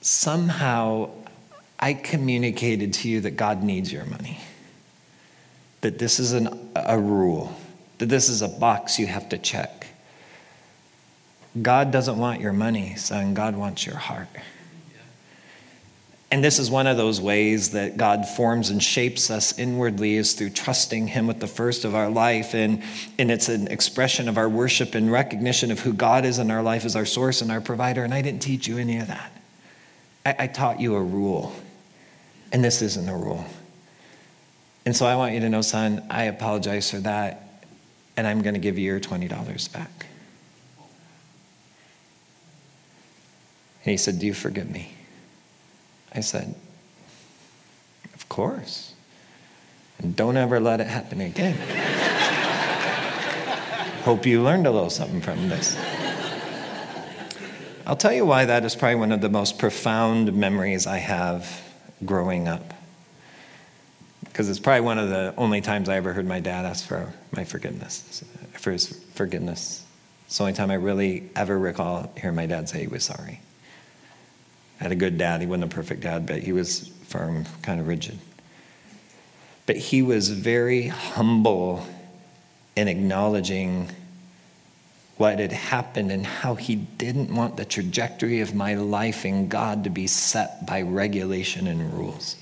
Somehow 0.00 1.10
I 1.78 1.92
communicated 1.92 2.94
to 2.94 3.08
you 3.08 3.20
that 3.20 3.32
God 3.32 3.62
needs 3.62 3.92
your 3.92 4.06
money, 4.06 4.40
that 5.82 5.98
this 5.98 6.18
is 6.18 6.32
an, 6.32 6.70
a 6.74 6.98
rule, 6.98 7.54
that 7.98 8.06
this 8.06 8.30
is 8.30 8.40
a 8.40 8.48
box 8.48 8.98
you 8.98 9.06
have 9.06 9.28
to 9.28 9.36
check. 9.36 9.88
God 11.60 11.90
doesn't 11.90 12.18
want 12.18 12.40
your 12.40 12.54
money, 12.54 12.94
son. 12.96 13.34
God 13.34 13.56
wants 13.56 13.84
your 13.84 13.96
heart. 13.96 14.28
And 16.30 16.42
this 16.42 16.58
is 16.58 16.70
one 16.70 16.88
of 16.88 16.96
those 16.96 17.20
ways 17.20 17.70
that 17.70 17.96
God 17.96 18.26
forms 18.26 18.70
and 18.70 18.82
shapes 18.82 19.30
us 19.30 19.56
inwardly 19.58 20.16
is 20.16 20.32
through 20.32 20.50
trusting 20.50 21.06
Him 21.06 21.28
with 21.28 21.38
the 21.38 21.46
first 21.46 21.84
of 21.84 21.94
our 21.94 22.10
life. 22.10 22.52
And, 22.52 22.82
and 23.16 23.30
it's 23.30 23.48
an 23.48 23.68
expression 23.68 24.28
of 24.28 24.36
our 24.36 24.48
worship 24.48 24.96
and 24.96 25.10
recognition 25.10 25.70
of 25.70 25.80
who 25.80 25.92
God 25.92 26.24
is 26.24 26.40
in 26.40 26.50
our 26.50 26.62
life 26.62 26.84
as 26.84 26.96
our 26.96 27.06
source 27.06 27.42
and 27.42 27.52
our 27.52 27.60
provider. 27.60 28.02
And 28.02 28.12
I 28.12 28.22
didn't 28.22 28.42
teach 28.42 28.66
you 28.66 28.78
any 28.78 28.98
of 28.98 29.06
that. 29.06 29.30
I, 30.24 30.34
I 30.40 30.46
taught 30.48 30.80
you 30.80 30.96
a 30.96 31.02
rule. 31.02 31.54
And 32.52 32.62
this 32.64 32.82
isn't 32.82 33.08
a 33.08 33.16
rule. 33.16 33.44
And 34.84 34.96
so 34.96 35.06
I 35.06 35.14
want 35.16 35.34
you 35.34 35.40
to 35.40 35.48
know, 35.48 35.62
son, 35.62 36.04
I 36.10 36.24
apologize 36.24 36.90
for 36.90 36.98
that, 36.98 37.64
and 38.16 38.26
I'm 38.26 38.42
going 38.42 38.54
to 38.54 38.60
give 38.60 38.78
you 38.78 38.84
your 38.84 39.00
$20 39.00 39.72
back. 39.72 40.06
And 43.84 43.90
he 43.92 43.96
said, 43.96 44.18
Do 44.18 44.26
you 44.26 44.34
forgive 44.34 44.68
me? 44.68 44.95
I 46.16 46.20
said, 46.20 46.54
Of 48.14 48.28
course. 48.28 48.94
And 49.98 50.16
don't 50.16 50.36
ever 50.36 50.60
let 50.60 50.80
it 50.80 50.86
happen 50.86 51.20
again. 51.20 51.56
Hope 54.04 54.26
you 54.26 54.42
learned 54.42 54.66
a 54.66 54.70
little 54.70 54.90
something 54.90 55.20
from 55.20 55.48
this. 55.48 55.76
I'll 57.86 57.96
tell 57.96 58.12
you 58.12 58.26
why 58.26 58.46
that 58.46 58.64
is 58.64 58.74
probably 58.74 58.96
one 58.96 59.12
of 59.12 59.20
the 59.20 59.28
most 59.28 59.58
profound 59.58 60.34
memories 60.34 60.86
I 60.86 60.98
have 60.98 61.62
growing 62.04 62.48
up. 62.48 62.74
Because 64.24 64.48
it's 64.48 64.58
probably 64.58 64.82
one 64.82 64.98
of 64.98 65.08
the 65.08 65.32
only 65.36 65.60
times 65.60 65.88
I 65.88 65.96
ever 65.96 66.12
heard 66.12 66.26
my 66.26 66.40
dad 66.40 66.66
ask 66.66 66.86
for 66.86 67.12
my 67.32 67.44
forgiveness, 67.44 68.24
for 68.52 68.72
his 68.72 68.88
forgiveness. 69.14 69.84
It's 70.26 70.36
the 70.36 70.42
only 70.42 70.54
time 70.54 70.70
I 70.70 70.74
really 70.74 71.30
ever 71.36 71.58
recall 71.58 72.12
hearing 72.16 72.36
my 72.36 72.46
dad 72.46 72.68
say 72.68 72.80
he 72.80 72.86
was 72.86 73.04
sorry. 73.04 73.40
I 74.80 74.84
had 74.84 74.92
a 74.92 74.96
good 74.96 75.18
dad. 75.18 75.40
He 75.40 75.46
wasn't 75.46 75.72
a 75.72 75.74
perfect 75.74 76.02
dad, 76.02 76.26
but 76.26 76.42
he 76.42 76.52
was 76.52 76.88
firm, 77.04 77.46
kind 77.62 77.80
of 77.80 77.88
rigid. 77.88 78.18
But 79.64 79.76
he 79.76 80.02
was 80.02 80.30
very 80.30 80.88
humble 80.88 81.86
in 82.76 82.88
acknowledging 82.88 83.90
what 85.16 85.38
had 85.38 85.52
happened 85.52 86.12
and 86.12 86.26
how 86.26 86.54
he 86.54 86.76
didn't 86.76 87.34
want 87.34 87.56
the 87.56 87.64
trajectory 87.64 88.40
of 88.40 88.54
my 88.54 88.74
life 88.74 89.24
in 89.24 89.48
God 89.48 89.84
to 89.84 89.90
be 89.90 90.06
set 90.06 90.66
by 90.66 90.82
regulation 90.82 91.66
and 91.66 91.92
rules. 91.92 92.36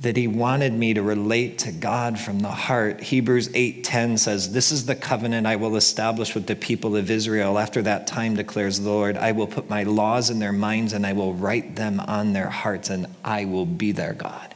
That 0.00 0.16
he 0.16 0.26
wanted 0.26 0.72
me 0.72 0.94
to 0.94 1.02
relate 1.02 1.58
to 1.58 1.72
God 1.72 2.18
from 2.18 2.40
the 2.40 2.48
heart. 2.48 3.02
Hebrews 3.02 3.50
8:10 3.52 4.16
says, 4.16 4.52
"This 4.52 4.72
is 4.72 4.86
the 4.86 4.94
covenant 4.94 5.46
I 5.46 5.56
will 5.56 5.76
establish 5.76 6.34
with 6.34 6.46
the 6.46 6.56
people 6.56 6.96
of 6.96 7.10
Israel 7.10 7.58
after 7.58 7.82
that 7.82 8.06
time 8.06 8.34
declares 8.34 8.80
the 8.80 8.88
Lord, 8.88 9.18
I 9.18 9.32
will 9.32 9.46
put 9.46 9.68
my 9.68 9.82
laws 9.82 10.30
in 10.30 10.38
their 10.38 10.52
minds 10.52 10.94
and 10.94 11.06
I 11.06 11.12
will 11.12 11.34
write 11.34 11.76
them 11.76 12.00
on 12.00 12.32
their 12.32 12.48
hearts 12.48 12.88
and 12.88 13.08
I 13.22 13.44
will 13.44 13.66
be 13.66 13.92
their 13.92 14.14
God 14.14 14.54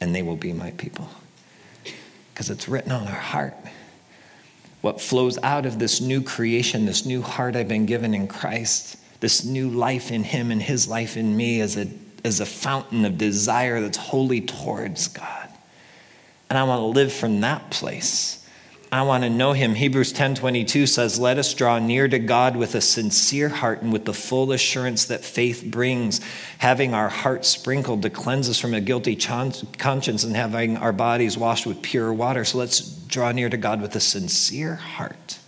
and 0.00 0.14
they 0.14 0.22
will 0.22 0.36
be 0.36 0.52
my 0.52 0.72
people." 0.72 1.08
Because 2.32 2.50
it's 2.50 2.68
written 2.68 2.92
on 2.92 3.06
our 3.06 3.14
heart 3.14 3.54
what 4.84 5.00
flows 5.00 5.38
out 5.42 5.64
of 5.64 5.78
this 5.78 6.02
new 6.02 6.20
creation, 6.20 6.84
this 6.84 7.06
new 7.06 7.22
heart 7.22 7.56
I've 7.56 7.68
been 7.68 7.86
given 7.86 8.12
in 8.12 8.26
Christ, 8.28 8.98
this 9.20 9.42
new 9.42 9.70
life 9.70 10.12
in 10.12 10.24
Him 10.24 10.50
and 10.50 10.62
His 10.62 10.86
life 10.86 11.16
in 11.16 11.34
me 11.34 11.58
is 11.62 11.78
a, 11.78 11.88
is 12.24 12.40
a 12.40 12.46
fountain 12.46 13.04
of 13.04 13.18
desire 13.18 13.80
that's 13.80 13.98
holy 13.98 14.40
towards 14.40 15.08
God. 15.08 15.48
And 16.50 16.58
I 16.58 16.64
want 16.64 16.80
to 16.80 16.86
live 16.86 17.12
from 17.12 17.40
that 17.42 17.70
place. 17.70 18.40
I 18.90 19.02
want 19.02 19.24
to 19.24 19.30
know 19.30 19.54
him. 19.54 19.74
Hebrews 19.74 20.12
10:22 20.12 20.86
says, 20.86 21.18
"Let 21.18 21.36
us 21.36 21.52
draw 21.52 21.80
near 21.80 22.06
to 22.06 22.18
God 22.18 22.54
with 22.54 22.76
a 22.76 22.80
sincere 22.80 23.48
heart 23.48 23.82
and 23.82 23.92
with 23.92 24.04
the 24.04 24.14
full 24.14 24.52
assurance 24.52 25.04
that 25.06 25.24
faith 25.24 25.64
brings, 25.64 26.20
having 26.58 26.94
our 26.94 27.08
hearts 27.08 27.48
sprinkled 27.48 28.02
to 28.02 28.10
cleanse 28.10 28.48
us 28.48 28.58
from 28.58 28.72
a 28.72 28.80
guilty 28.80 29.16
conscience 29.16 30.22
and 30.22 30.36
having 30.36 30.76
our 30.76 30.92
bodies 30.92 31.36
washed 31.36 31.66
with 31.66 31.82
pure 31.82 32.12
water." 32.12 32.44
So 32.44 32.58
let's 32.58 32.80
draw 32.80 33.32
near 33.32 33.48
to 33.48 33.56
God 33.56 33.82
with 33.82 33.96
a 33.96 34.00
sincere 34.00 34.76
heart. 34.76 35.38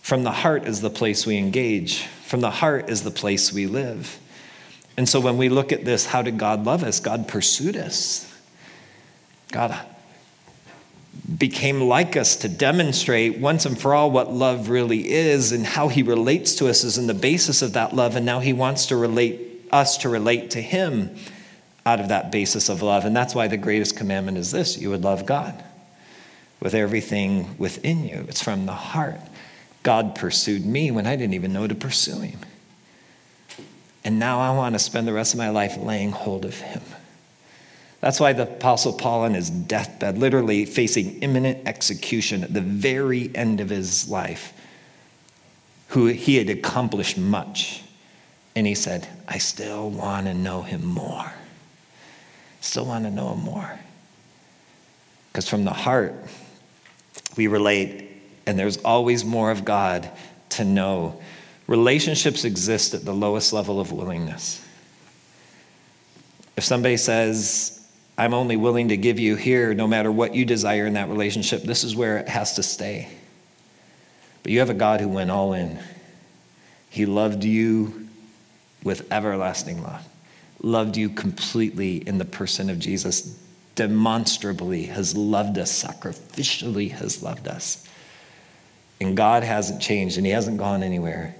From 0.00 0.24
the 0.24 0.32
heart 0.32 0.66
is 0.66 0.80
the 0.80 0.88
place 0.88 1.26
we 1.26 1.36
engage. 1.36 2.04
From 2.24 2.40
the 2.40 2.50
heart 2.50 2.88
is 2.88 3.02
the 3.02 3.10
place 3.10 3.52
we 3.52 3.66
live. 3.66 4.18
And 4.98 5.08
so 5.08 5.20
when 5.20 5.38
we 5.38 5.48
look 5.48 5.70
at 5.70 5.84
this, 5.84 6.06
how 6.06 6.22
did 6.22 6.38
God 6.38 6.66
love 6.66 6.82
us? 6.82 6.98
God 6.98 7.28
pursued 7.28 7.76
us. 7.76 8.28
God 9.52 9.78
became 11.38 11.82
like 11.82 12.16
us 12.16 12.34
to 12.34 12.48
demonstrate 12.48 13.38
once 13.38 13.64
and 13.64 13.80
for 13.80 13.94
all 13.94 14.10
what 14.10 14.32
love 14.32 14.68
really 14.68 15.08
is 15.08 15.52
and 15.52 15.64
how 15.64 15.86
he 15.86 16.02
relates 16.02 16.56
to 16.56 16.68
us 16.68 16.82
is 16.82 16.98
in 16.98 17.06
the 17.06 17.14
basis 17.14 17.62
of 17.62 17.74
that 17.74 17.94
love. 17.94 18.16
And 18.16 18.26
now 18.26 18.40
he 18.40 18.52
wants 18.52 18.86
to 18.86 18.96
relate 18.96 19.40
us 19.70 19.98
to 19.98 20.08
relate 20.08 20.50
to 20.50 20.60
him 20.60 21.14
out 21.86 22.00
of 22.00 22.08
that 22.08 22.32
basis 22.32 22.68
of 22.68 22.82
love. 22.82 23.04
And 23.04 23.14
that's 23.14 23.36
why 23.36 23.46
the 23.46 23.56
greatest 23.56 23.96
commandment 23.96 24.36
is 24.36 24.50
this 24.50 24.78
you 24.78 24.90
would 24.90 25.04
love 25.04 25.24
god 25.26 25.62
with 26.58 26.74
everything 26.74 27.56
within 27.56 28.02
you. 28.02 28.26
It's 28.28 28.42
from 28.42 28.66
the 28.66 28.72
heart. 28.72 29.20
God 29.84 30.16
pursued 30.16 30.66
me 30.66 30.90
when 30.90 31.06
i 31.06 31.14
didn't 31.14 31.34
even 31.34 31.52
know 31.52 31.68
to 31.68 31.74
pursue 31.76 32.18
him 32.18 32.40
and 34.08 34.18
now 34.18 34.40
i 34.40 34.50
want 34.56 34.74
to 34.74 34.78
spend 34.78 35.06
the 35.06 35.12
rest 35.12 35.34
of 35.34 35.38
my 35.38 35.50
life 35.50 35.76
laying 35.76 36.10
hold 36.10 36.44
of 36.44 36.58
him 36.58 36.82
that's 38.00 38.20
why 38.20 38.32
the 38.32 38.44
Apostle 38.44 38.92
Paul 38.92 39.22
on 39.22 39.34
his 39.34 39.50
deathbed, 39.50 40.18
literally 40.18 40.64
facing 40.64 41.20
imminent 41.20 41.66
execution 41.66 42.44
at 42.44 42.54
the 42.54 42.60
very 42.60 43.30
end 43.34 43.60
of 43.60 43.70
his 43.70 44.08
life, 44.08 44.52
who 45.88 46.06
he 46.06 46.36
had 46.36 46.48
accomplished 46.48 47.18
much. 47.18 47.82
And 48.54 48.66
he 48.66 48.74
said, 48.74 49.08
I 49.26 49.38
still 49.38 49.90
want 49.90 50.26
to 50.26 50.34
know 50.34 50.62
him 50.62 50.84
more. 50.84 51.32
Still 52.60 52.86
want 52.86 53.04
to 53.04 53.10
know 53.10 53.32
him 53.32 53.40
more. 53.40 53.78
Because 55.32 55.48
from 55.48 55.64
the 55.64 55.72
heart, 55.72 56.14
we 57.36 57.46
relate, 57.46 58.08
and 58.46 58.58
there's 58.58 58.76
always 58.78 59.24
more 59.24 59.50
of 59.50 59.64
God 59.64 60.08
to 60.50 60.64
know. 60.64 61.20
Relationships 61.68 62.44
exist 62.44 62.94
at 62.94 63.04
the 63.04 63.12
lowest 63.12 63.52
level 63.52 63.78
of 63.78 63.92
willingness. 63.92 64.64
If 66.56 66.64
somebody 66.64 66.96
says, 66.96 67.78
I'm 68.18 68.34
only 68.34 68.56
willing 68.56 68.88
to 68.88 68.96
give 68.96 69.20
you 69.20 69.36
here 69.36 69.74
no 69.74 69.86
matter 69.86 70.10
what 70.10 70.34
you 70.34 70.44
desire 70.44 70.86
in 70.86 70.94
that 70.94 71.08
relationship. 71.08 71.62
This 71.62 71.84
is 71.84 71.94
where 71.94 72.18
it 72.18 72.28
has 72.28 72.54
to 72.54 72.64
stay. 72.64 73.08
But 74.42 74.50
you 74.50 74.58
have 74.58 74.70
a 74.70 74.74
God 74.74 75.00
who 75.00 75.08
went 75.08 75.30
all 75.30 75.52
in. 75.52 75.78
He 76.90 77.06
loved 77.06 77.44
you 77.44 78.08
with 78.82 79.12
everlasting 79.12 79.82
love, 79.82 80.04
loved 80.60 80.96
you 80.96 81.10
completely 81.10 81.96
in 81.96 82.18
the 82.18 82.24
person 82.24 82.70
of 82.70 82.80
Jesus, 82.80 83.38
demonstrably 83.76 84.86
has 84.86 85.16
loved 85.16 85.58
us, 85.58 85.84
sacrificially 85.84 86.90
has 86.90 87.22
loved 87.22 87.46
us. 87.46 87.86
And 89.00 89.16
God 89.16 89.44
hasn't 89.44 89.80
changed 89.80 90.16
and 90.16 90.26
He 90.26 90.32
hasn't 90.32 90.56
gone 90.56 90.82
anywhere. 90.82 91.36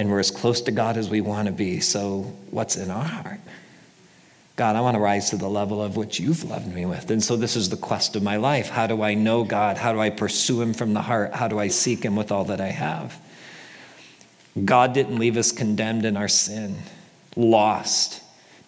And 0.00 0.10
we're 0.10 0.20
as 0.20 0.30
close 0.30 0.62
to 0.62 0.72
God 0.72 0.96
as 0.96 1.10
we 1.10 1.20
want 1.20 1.44
to 1.44 1.52
be. 1.52 1.80
So, 1.80 2.20
what's 2.50 2.78
in 2.78 2.90
our 2.90 3.04
heart? 3.04 3.38
God, 4.56 4.74
I 4.74 4.80
want 4.80 4.94
to 4.94 4.98
rise 4.98 5.28
to 5.28 5.36
the 5.36 5.46
level 5.46 5.82
of 5.82 5.94
which 5.94 6.18
you've 6.18 6.42
loved 6.44 6.74
me 6.74 6.86
with. 6.86 7.10
And 7.10 7.22
so 7.22 7.36
this 7.36 7.54
is 7.54 7.68
the 7.68 7.76
quest 7.76 8.16
of 8.16 8.22
my 8.22 8.36
life. 8.36 8.70
How 8.70 8.86
do 8.86 9.02
I 9.02 9.12
know 9.12 9.44
God? 9.44 9.76
How 9.76 9.92
do 9.92 10.00
I 10.00 10.08
pursue 10.08 10.62
him 10.62 10.72
from 10.72 10.94
the 10.94 11.02
heart? 11.02 11.34
How 11.34 11.48
do 11.48 11.58
I 11.58 11.68
seek 11.68 12.02
him 12.02 12.16
with 12.16 12.32
all 12.32 12.44
that 12.44 12.62
I 12.62 12.68
have? 12.68 13.20
God 14.64 14.94
didn't 14.94 15.18
leave 15.18 15.36
us 15.36 15.52
condemned 15.52 16.06
in 16.06 16.16
our 16.16 16.28
sin, 16.28 16.76
lost, 17.36 18.22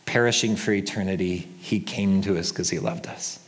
perishing 0.05 0.55
for 0.57 0.73
eternity. 0.73 1.49
He 1.61 1.81
came 1.81 2.21
to 2.23 2.39
us 2.39 2.53
because 2.53 2.69
he 2.69 2.79
loved 2.79 3.07
us. 3.07 3.42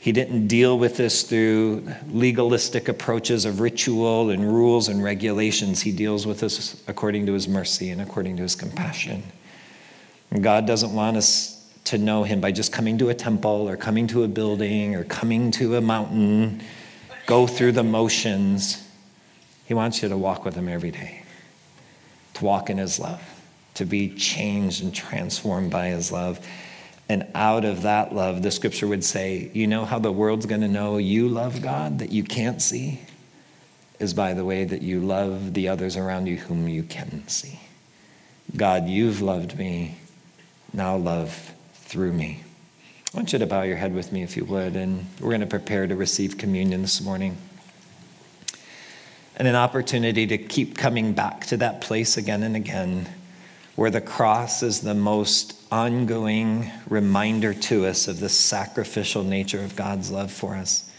He 0.00 0.12
didn't 0.12 0.48
deal 0.48 0.78
with 0.78 0.96
this 0.96 1.22
through 1.22 1.86
legalistic 2.08 2.88
approaches 2.88 3.44
of 3.44 3.60
ritual 3.60 4.30
and 4.30 4.52
rules 4.52 4.88
and 4.88 5.04
regulations. 5.04 5.82
He 5.82 5.92
deals 5.92 6.26
with 6.26 6.42
us 6.42 6.82
according 6.88 7.26
to 7.26 7.34
his 7.34 7.46
mercy 7.46 7.90
and 7.90 8.00
according 8.00 8.38
to 8.38 8.42
his 8.42 8.56
compassion. 8.56 9.22
And 10.30 10.42
God 10.42 10.66
doesn't 10.66 10.94
want 10.94 11.16
us 11.16 11.60
to 11.84 11.98
know 11.98 12.22
Him 12.22 12.40
by 12.40 12.52
just 12.52 12.72
coming 12.72 12.98
to 12.98 13.08
a 13.08 13.14
temple 13.14 13.68
or 13.68 13.76
coming 13.76 14.06
to 14.08 14.22
a 14.22 14.28
building 14.28 14.94
or 14.94 15.04
coming 15.04 15.50
to 15.52 15.76
a 15.76 15.80
mountain, 15.80 16.62
go 17.26 17.46
through 17.46 17.72
the 17.72 17.82
motions. 17.82 18.86
He 19.66 19.74
wants 19.74 20.02
you 20.02 20.08
to 20.08 20.16
walk 20.16 20.44
with 20.44 20.54
Him 20.54 20.68
every 20.68 20.92
day, 20.92 21.22
to 22.34 22.44
walk 22.44 22.70
in 22.70 22.78
His 22.78 23.00
love, 23.00 23.22
to 23.74 23.84
be 23.84 24.14
changed 24.14 24.82
and 24.84 24.94
transformed 24.94 25.70
by 25.70 25.88
His 25.88 26.12
love. 26.12 26.46
And 27.10 27.26
out 27.34 27.64
of 27.64 27.82
that 27.82 28.14
love, 28.14 28.42
the 28.42 28.52
scripture 28.52 28.86
would 28.86 29.02
say, 29.02 29.50
you 29.52 29.66
know 29.66 29.84
how 29.84 29.98
the 29.98 30.12
world's 30.12 30.46
going 30.46 30.60
to 30.60 30.68
know 30.68 30.96
you 30.96 31.28
love 31.28 31.60
God 31.60 31.98
that 31.98 32.12
you 32.12 32.22
can't 32.22 32.62
see? 32.62 33.00
Is 33.98 34.14
by 34.14 34.32
the 34.32 34.44
way 34.44 34.64
that 34.64 34.80
you 34.80 35.00
love 35.00 35.54
the 35.54 35.66
others 35.66 35.96
around 35.96 36.26
you 36.26 36.36
whom 36.36 36.68
you 36.68 36.84
can 36.84 37.26
see. 37.26 37.58
God, 38.56 38.86
you've 38.86 39.20
loved 39.20 39.58
me. 39.58 39.96
Now 40.72 40.96
love 40.96 41.52
through 41.74 42.12
me. 42.12 42.44
I 43.12 43.16
want 43.16 43.32
you 43.32 43.40
to 43.40 43.46
bow 43.46 43.62
your 43.62 43.76
head 43.76 43.92
with 43.92 44.12
me 44.12 44.22
if 44.22 44.36
you 44.36 44.44
would, 44.44 44.76
and 44.76 45.04
we're 45.18 45.30
going 45.30 45.40
to 45.40 45.48
prepare 45.48 45.88
to 45.88 45.96
receive 45.96 46.38
communion 46.38 46.80
this 46.80 47.00
morning. 47.00 47.36
And 49.34 49.48
an 49.48 49.56
opportunity 49.56 50.28
to 50.28 50.38
keep 50.38 50.78
coming 50.78 51.12
back 51.12 51.44
to 51.46 51.56
that 51.56 51.80
place 51.80 52.16
again 52.16 52.44
and 52.44 52.54
again 52.54 53.08
where 53.74 53.90
the 53.90 54.00
cross 54.00 54.62
is 54.62 54.82
the 54.82 54.94
most 54.94 55.59
ongoing 55.70 56.70
reminder 56.88 57.54
to 57.54 57.86
us 57.86 58.08
of 58.08 58.20
the 58.20 58.28
sacrificial 58.28 59.22
nature 59.22 59.62
of 59.62 59.76
God's 59.76 60.10
love 60.10 60.32
for 60.32 60.54
us, 60.54 60.90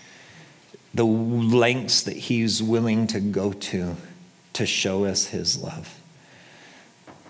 the 0.93 1.05
lengths 1.05 2.01
that 2.03 2.15
He's 2.15 2.61
willing 2.61 3.07
to 3.07 3.19
go 3.19 3.53
to 3.53 3.95
to 4.53 4.65
show 4.65 5.05
us 5.05 5.27
His 5.27 5.61
love. 5.61 5.99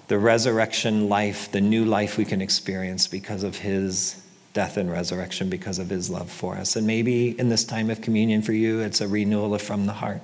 The 0.07 0.19
resurrection 0.19 1.07
life, 1.07 1.51
the 1.51 1.61
new 1.61 1.85
life 1.85 2.17
we 2.17 2.25
can 2.25 2.41
experience 2.41 3.07
because 3.07 3.43
of 3.43 3.57
His 3.57 4.21
death 4.53 4.77
and 4.77 4.91
resurrection, 4.91 5.49
because 5.49 5.79
of 5.79 5.89
His 5.89 6.09
love 6.09 6.29
for 6.29 6.55
us. 6.55 6.75
And 6.75 6.85
maybe 6.85 7.39
in 7.39 7.49
this 7.49 7.63
time 7.63 7.89
of 7.89 8.01
communion 8.01 8.41
for 8.41 8.53
you, 8.53 8.79
it's 8.81 8.99
a 8.99 9.07
renewal 9.07 9.57
from 9.57 9.85
the 9.85 9.93
heart. 9.93 10.21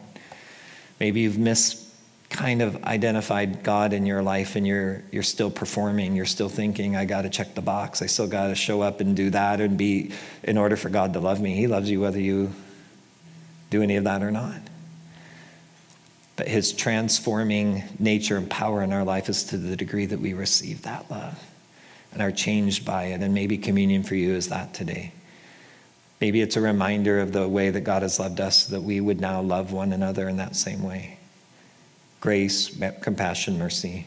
Maybe 1.00 1.22
you've 1.22 1.38
missed 1.38 1.87
kind 2.30 2.62
of 2.62 2.84
identified 2.84 3.64
God 3.64 3.94
in 3.94 4.06
your 4.06 4.22
life 4.22 4.56
and 4.56 4.68
you're 4.68 5.02
you're 5.12 5.24
still 5.24 5.50
performing, 5.50 6.16
you're 6.16 6.26
still 6.26 6.50
thinking, 6.50 6.96
I 6.96 7.06
gotta 7.06 7.30
check 7.30 7.56
the 7.56 7.62
box, 7.62 8.02
I 8.02 8.08
still 8.08 8.28
gotta 8.28 8.56
show 8.56 8.82
up 8.82 9.00
and 9.00 9.16
do 9.16 9.30
that 9.30 9.62
and 9.62 9.78
be 9.78 10.12
in 10.44 10.58
order 10.58 10.76
for 10.76 10.90
God 10.90 11.14
to 11.14 11.20
love 11.20 11.40
me. 11.40 11.56
He 11.56 11.68
loves 11.68 11.90
you 11.90 12.02
whether 12.02 12.20
you 12.20 12.52
do 13.70 13.82
any 13.82 13.96
of 13.96 14.04
that 14.04 14.24
or 14.24 14.32
not. 14.32 14.60
But 16.36 16.48
his 16.48 16.72
transforming 16.74 17.84
nature 17.98 18.38
and 18.38 18.50
power 18.50 18.84
in 18.84 18.94
our 18.94 19.04
life 19.04 19.30
is 19.30 19.44
to 19.46 19.58
the 19.58 19.76
degree 19.76 20.06
that 20.06 20.20
we 20.20 20.34
receive 20.34 20.84
that 20.84 21.10
love 21.10 21.44
and 22.14 22.22
are 22.22 22.32
changed 22.32 22.86
by 22.86 23.06
it. 23.06 23.22
And 23.22 23.34
maybe 23.34 23.58
communion 23.58 24.04
for 24.04 24.14
you 24.14 24.36
is 24.36 24.50
that 24.50 24.74
today. 24.74 25.14
Maybe 26.22 26.42
it's 26.42 26.56
a 26.56 26.62
reminder 26.62 27.20
of 27.20 27.32
the 27.32 27.48
way 27.48 27.72
that 27.72 27.82
God 27.82 28.04
has 28.04 28.20
loved 28.20 28.40
us, 28.40 28.68
that 28.68 28.84
we 28.84 29.02
would 29.02 29.20
now 29.20 29.42
love 29.42 29.72
one 29.72 29.92
another 29.94 30.30
in 30.30 30.38
that 30.38 30.56
same 30.56 30.84
way 30.84 31.17
grace, 32.20 32.78
compassion, 33.02 33.58
mercy. 33.58 34.06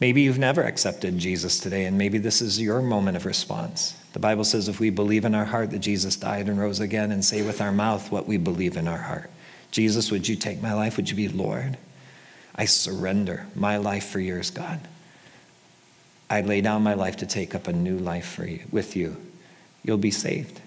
Maybe 0.00 0.22
you've 0.22 0.38
never 0.38 0.62
accepted 0.62 1.18
Jesus 1.18 1.58
today, 1.58 1.84
and 1.84 1.98
maybe 1.98 2.18
this 2.18 2.40
is 2.40 2.60
your 2.60 2.80
moment 2.80 3.16
of 3.16 3.26
response. 3.26 3.96
The 4.12 4.18
Bible 4.18 4.44
says 4.44 4.68
if 4.68 4.80
we 4.80 4.90
believe 4.90 5.24
in 5.24 5.34
our 5.34 5.44
heart 5.44 5.70
that 5.70 5.80
Jesus 5.80 6.16
died 6.16 6.48
and 6.48 6.58
rose 6.58 6.80
again, 6.80 7.12
and 7.12 7.24
say 7.24 7.42
with 7.42 7.60
our 7.60 7.72
mouth 7.72 8.10
what 8.10 8.26
we 8.26 8.36
believe 8.36 8.76
in 8.76 8.88
our 8.88 8.98
heart 8.98 9.30
Jesus, 9.70 10.10
would 10.10 10.26
you 10.26 10.36
take 10.36 10.60
my 10.60 10.74
life? 10.74 10.96
Would 10.96 11.10
you 11.10 11.16
be 11.16 11.28
Lord? 11.28 11.76
I 12.56 12.64
surrender 12.64 13.46
my 13.54 13.76
life 13.76 14.08
for 14.08 14.18
yours, 14.18 14.50
God. 14.50 14.80
I 16.28 16.40
lay 16.40 16.60
down 16.60 16.82
my 16.82 16.94
life 16.94 17.16
to 17.18 17.26
take 17.26 17.54
up 17.54 17.68
a 17.68 17.72
new 17.72 17.96
life 17.96 18.26
for 18.26 18.46
you, 18.46 18.64
with 18.70 18.96
you. 18.96 19.16
You'll 19.82 19.98
be 19.98 20.10
saved. 20.10 20.60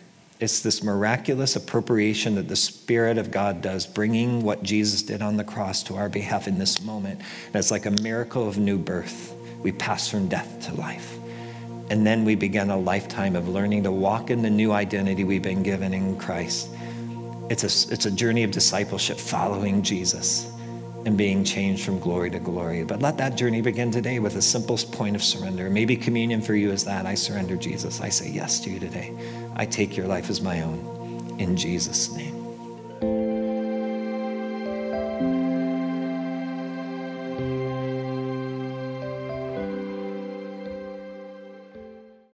It's 0.43 0.59
this 0.59 0.83
miraculous 0.83 1.55
appropriation 1.55 2.35
that 2.35 2.49
the 2.49 2.57
Spirit 2.57 3.17
of 3.17 3.31
God 3.31 3.61
does, 3.61 3.87
bringing 3.87 4.43
what 4.43 4.61
Jesus 4.61 5.01
did 5.01 5.21
on 5.21 5.37
the 5.37 5.43
cross 5.45 5.81
to 5.83 5.95
our 5.95 6.09
behalf 6.09 6.49
in 6.49 6.59
this 6.59 6.81
moment. 6.81 7.21
And 7.47 7.55
it's 7.55 7.71
like 7.71 7.85
a 7.85 7.91
miracle 7.91 8.45
of 8.45 8.57
new 8.57 8.77
birth. 8.77 9.33
We 9.61 9.71
pass 9.71 10.09
from 10.09 10.27
death 10.27 10.67
to 10.67 10.73
life. 10.73 11.17
And 11.89 12.05
then 12.05 12.25
we 12.25 12.35
begin 12.35 12.71
a 12.71 12.77
lifetime 12.77 13.37
of 13.37 13.47
learning 13.47 13.83
to 13.83 13.91
walk 13.93 14.31
in 14.31 14.41
the 14.41 14.49
new 14.49 14.73
identity 14.73 15.23
we've 15.23 15.41
been 15.41 15.63
given 15.63 15.93
in 15.93 16.17
Christ. 16.17 16.69
It's 17.49 17.63
a, 17.63 17.93
it's 17.93 18.05
a 18.05 18.11
journey 18.11 18.43
of 18.43 18.51
discipleship, 18.51 19.19
following 19.19 19.81
Jesus 19.81 20.51
and 21.05 21.17
being 21.17 21.43
changed 21.43 21.83
from 21.83 21.99
glory 21.99 22.29
to 22.31 22.39
glory. 22.39 22.83
But 22.83 23.01
let 23.01 23.17
that 23.17 23.35
journey 23.35 23.61
begin 23.61 23.91
today 23.91 24.19
with 24.19 24.35
a 24.35 24.41
simple 24.41 24.77
point 24.77 25.15
of 25.15 25.23
surrender. 25.23 25.69
Maybe 25.69 25.95
communion 25.95 26.41
for 26.41 26.55
you 26.55 26.71
is 26.71 26.85
that 26.85 27.05
I 27.05 27.15
surrender 27.15 27.55
Jesus. 27.55 28.01
I 28.01 28.09
say 28.09 28.29
yes 28.29 28.59
to 28.61 28.69
you 28.69 28.79
today. 28.79 29.13
I 29.55 29.65
take 29.65 29.97
your 29.97 30.07
life 30.07 30.29
as 30.29 30.41
my 30.41 30.61
own. 30.61 31.35
In 31.39 31.57
Jesus' 31.57 32.11
name. 32.15 32.42